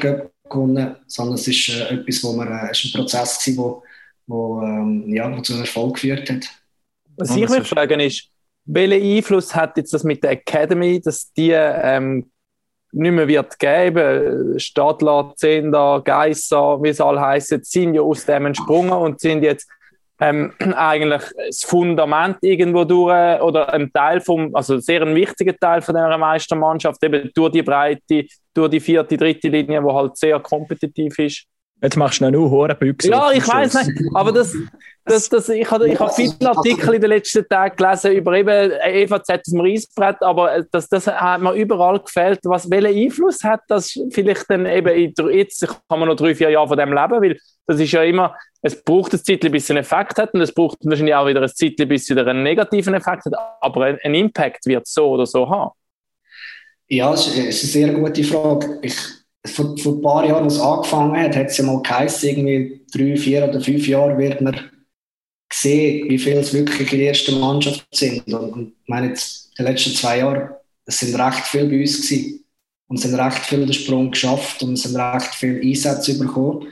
[0.51, 3.83] gewonnen, sondern es ist äh, etwas, wo man, äh, ist ein Prozess gewesen, wo,
[4.27, 6.45] wo, ähm, ja, wo zu einem Erfolg geführt hat.
[7.17, 8.29] Was ich mich frage ist,
[8.65, 12.31] welchen Einfluss hat jetzt das mit der Academy, dass die ähm,
[12.93, 14.59] nicht mehr wird geben?
[14.59, 19.69] Stadler, Zehnder, Geisser, wie es all heisst, sind ja aus dem entsprungen und sind jetzt
[20.21, 25.83] ähm, eigentlich das Fundament irgendwo durch oder ein Teil vom, also sehr ein wichtiger Teil
[25.83, 30.39] von der Meistermannschaft, eben durch die Breite, durch die vierte, dritte Linie, wo halt sehr
[30.41, 31.47] kompetitiv ist.
[31.83, 33.09] Jetzt machst du noch nur Büchse.
[33.09, 34.55] Ja, ich weiß nicht, aber das,
[35.05, 38.73] das, das, ich habe ich hab viele Artikel in den letzten Tagen gelesen über eben
[38.73, 42.41] EVZ auf dem Reisbrett, aber das, das hat mir überall gefällt.
[42.45, 46.69] Was, welchen Einfluss hat das vielleicht dann eben, jetzt kann man noch drei, vier Jahre
[46.69, 49.79] von dem leben, weil das ist ja immer, es braucht ein Zeitchen, bis es einen
[49.79, 52.93] Effekt hat und es braucht wahrscheinlich auch wieder ein Zeitchen, bis es wieder einen negativen
[52.93, 55.71] Effekt hat, aber ein, Impact wird es so oder so haben.
[56.89, 58.79] Ja, das ist eine sehr gute Frage.
[58.83, 58.97] Ich,
[59.47, 63.17] vor, vor ein paar Jahren, als angefangen hat, hat es ja mal geheißen, irgendwie drei,
[63.17, 64.71] vier oder fünf Jahre wird man
[65.53, 68.27] sehen, wie viele es wirklich in der ersten Mannschaft sind.
[68.33, 72.45] Und, ich meine, jetzt, die letzten zwei Jahre, es sind recht viele bei uns gewesen.
[72.89, 76.67] Und es sind recht viele den Sprung geschafft und es sind recht viele Einsätze bekommen.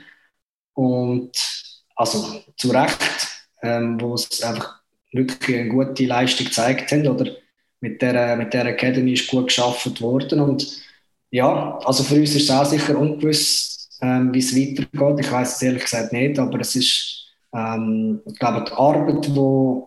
[0.73, 1.31] Und
[1.95, 2.99] also zu Recht,
[3.61, 7.07] ähm, wo es einfach wirklich eine gute Leistung gezeigt haben.
[7.07, 7.31] Oder
[7.79, 10.41] mit der, mit der Academy ist gut geschafft worden.
[10.41, 10.67] Und
[11.31, 15.25] ja, also für uns ist es auch sicher ungewiss, ähm, wie es weitergeht.
[15.25, 19.81] Ich weiß es ehrlich gesagt nicht, aber es ist, ähm, ich glaube, die Arbeit, die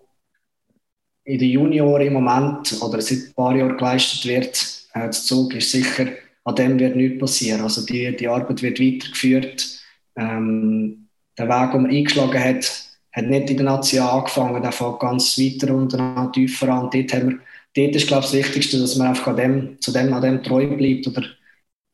[1.24, 5.70] in den Junioren im Moment oder seit ein paar Jahren geleistet wird, äh, Zug ist
[5.70, 6.06] sicher,
[6.44, 7.60] an dem wird nichts passieren.
[7.62, 9.80] Also die, die Arbeit wird weitergeführt.
[10.16, 15.00] Ähm, der Weg, den man eingeschlagen hat, hat nicht in der Nazi angefangen, der fängt
[15.00, 16.90] ganz weiter und dann tiefer an.
[16.90, 17.38] Dort, haben wir,
[17.74, 20.42] dort ist, glaube ich, das Wichtigste, dass man einfach an dem, zu dem, an dem
[20.42, 21.24] treu bleibt oder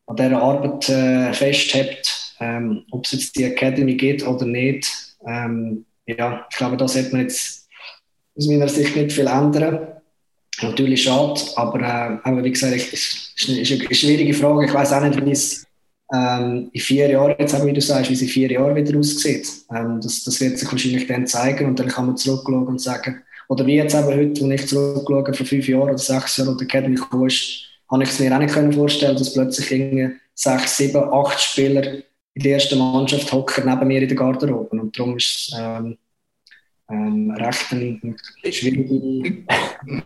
[0.07, 4.89] an dieser Arbeit äh, festhält, ähm, ob es jetzt die Academy geht oder nicht.
[5.27, 7.69] Ähm, ja, ich glaube, da sollte man jetzt
[8.37, 9.89] aus meiner Sicht nicht viel ändern.
[10.63, 14.67] Natürlich schade, aber, äh, aber wie gesagt, es ist, ist, eine schwierige Frage.
[14.67, 15.65] Ich weiß auch nicht, wie es
[16.13, 18.99] ähm, in vier Jahren, jetzt eben, wie du sagst, wie es in vier Jahren wieder
[18.99, 19.47] aussieht.
[19.71, 23.23] Ähm, das, das wird sich wahrscheinlich dann zeigen und dann kann man zurückschauen und sagen,
[23.49, 26.63] oder wie jetzt eben heute, wenn ich zurückschaue, vor fünf Jahren oder sechs Jahren oder
[26.63, 31.03] Academy gekommen ist, habe ich es mir auch nicht vorstellen, dass plötzlich irgendwie sechs, sieben,
[31.03, 31.95] acht Spieler
[32.35, 34.81] in der ersten Mannschaft hocken neben mir in der Garderobe.
[34.81, 35.97] Und darum ist es ähm,
[36.91, 39.45] ähm, recht eine schwierige.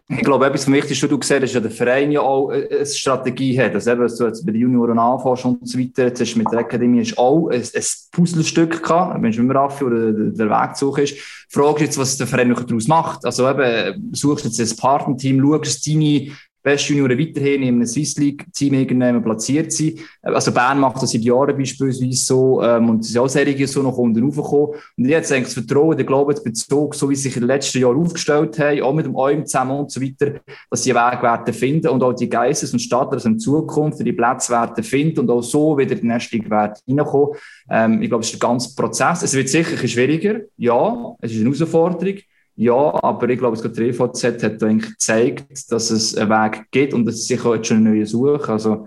[0.08, 2.84] Ich glaube, etwas vom Wichtigsten, was du hast, ist, dass der Verein ja auch eine
[2.86, 3.74] Strategie hat.
[3.74, 6.60] Also, eben, du jetzt bei den Junioren anfängst und so weiter, jetzt du mit der
[6.60, 10.94] Akademie hast auch ein, ein Puzzlestück gehabt, wenn es immer Raffi oder der Weg zu
[10.96, 11.14] ist.
[11.14, 13.24] Ist jetzt, was der Verein noch daraus macht.
[13.24, 16.32] Also eben, suchst jetzt ein Partnerteam, schaust deine
[16.62, 20.00] beste Junioren weiterhin in einem Swiss League-Team irgendwann platziert sind.
[20.22, 23.82] Also Bern macht das seit Jahren beispielsweise so ähm, und es ist auch Serie so
[23.82, 24.80] noch unten raufgekommen.
[24.96, 27.48] Und jetzt eigentlich das Vertrauen, der Glaube, der Bezug, so wie sie sich in den
[27.48, 30.40] letzten Jahren aufgestellt haben, auch mit dem EUM zusammen und so weiter,
[30.70, 34.12] dass sie einen Weg werden finden und auch die Geistes und Stadler in Zukunft die
[34.12, 37.36] Plätze werden finden und auch so wieder in die nächste Liga werden reinkommen.
[37.70, 39.22] Ähm, ich glaube, es ist der ganze Prozess.
[39.22, 40.40] Es wird sicher schwieriger.
[40.56, 42.18] Ja, es ist eine Herausforderung.
[42.54, 47.06] Ja, aber ich glaube, der EVZ hat eigentlich gezeigt, dass es einen Weg gibt und
[47.06, 48.52] dass es sich jetzt schon eine neue Suche.
[48.52, 48.86] Also,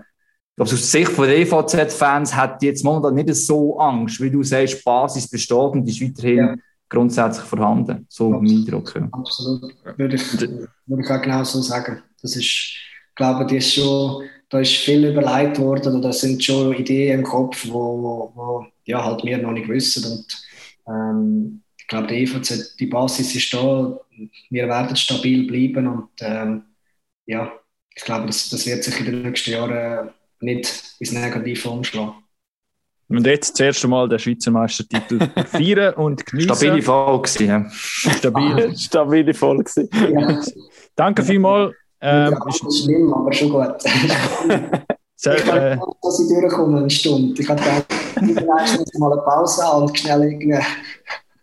[0.50, 4.78] ich glaube, aus Sicht der EVZ-Fans hat jetzt momentan nicht so Angst, wie du sagst,
[4.78, 6.54] die Basis besteht und ist weiterhin ja.
[6.88, 8.06] grundsätzlich vorhanden.
[8.08, 8.94] So mein Eindruck.
[8.94, 9.08] Ja.
[9.10, 9.74] Absolut.
[9.96, 12.02] Würde ich, würde ich auch genau so sagen.
[12.22, 16.42] Das ist, ich glaube, die ist schon, da ist viel überlegt worden oder da sind
[16.42, 20.10] schon Ideen im Kopf, wo, wo, wo ja, halt wir noch nicht wissen.
[20.10, 20.26] Und,
[20.88, 23.96] ähm, ich glaube, die EVZ, die Basis ist da.
[24.50, 26.62] Wir werden stabil bleiben und ähm,
[27.26, 27.52] ja,
[27.94, 30.10] ich glaube, das, das wird sich in den nächsten Jahren
[30.40, 32.14] nicht ins Negative umschlagen.
[33.08, 36.56] Und jetzt das erste Mal den Schweizer Meistertitel feiern und genießen.
[36.56, 37.44] Stabile Folge.
[37.44, 37.70] Ja.
[37.70, 39.88] Stabile, Stabile Folge.
[39.92, 40.42] Ja.
[40.96, 41.72] Danke vielmals.
[42.00, 43.80] Ähm, ja, ist schlimm, aber schon gut.
[45.14, 47.40] Sehr, ich kann äh, dass ich durchkomme, eine Stunde.
[47.40, 47.86] Ich habe gedacht,
[48.22, 50.64] ich mal eine Pause und schnell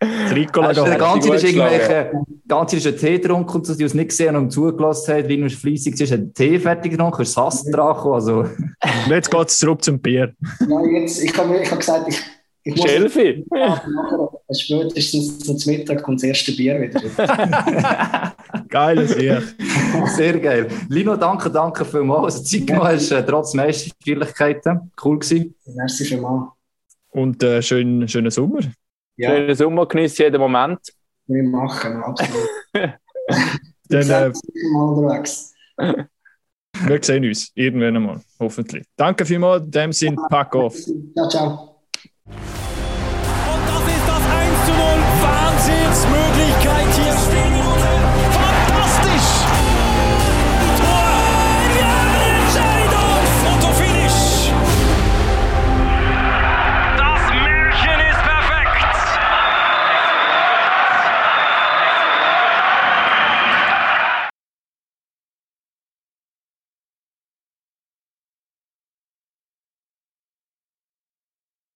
[0.04, 2.12] irgendwie Ricola also, der ganze ist irgendwelche,
[2.48, 5.50] ganze ist ein Tee getrunken und so, die uns nicht gesehen und zugelassen haben, Rino
[5.50, 8.46] fleissig ist, ein Tee fertig getrunken, ist Sass dran also.
[9.10, 10.34] Jetzt geht es zurück zum Bier.
[10.60, 12.20] Ja, jetzt, ich habe ich hab gesagt, ich,
[12.64, 12.90] ich muss...
[12.90, 13.46] Schelfi?
[14.52, 17.02] Spätestens zum Mittag kommt das erste Bier wieder.
[18.70, 19.42] geil, sehr.
[20.16, 20.68] Sehr geil.
[20.90, 22.36] Lino, danke, danke vielmals.
[22.36, 24.92] Also, Zeit genommen hast, äh, trotz meisten Schwierigkeiten.
[25.04, 25.56] Cool gewesen.
[25.66, 26.50] Merci vielmals.
[27.12, 28.62] Und äh, schönen, schönen Sommer.
[29.18, 29.30] Ja.
[29.30, 30.80] Schönen Sommer, genieße jeden Moment.
[31.28, 32.50] Wir machen, absolut.
[33.90, 34.32] Dann, äh,
[34.72, 35.54] mal unterwegs.
[36.86, 38.86] Wir sehen uns irgendwann einmal, hoffentlich.
[38.96, 40.76] Danke vielmals, dem sind Pack off.
[40.76, 41.84] Ciao, ciao.
[42.26, 42.36] Und
[43.68, 44.80] das ist das 1 zu 0.
[45.22, 47.13] Wahnsinnsmöglichkeit hier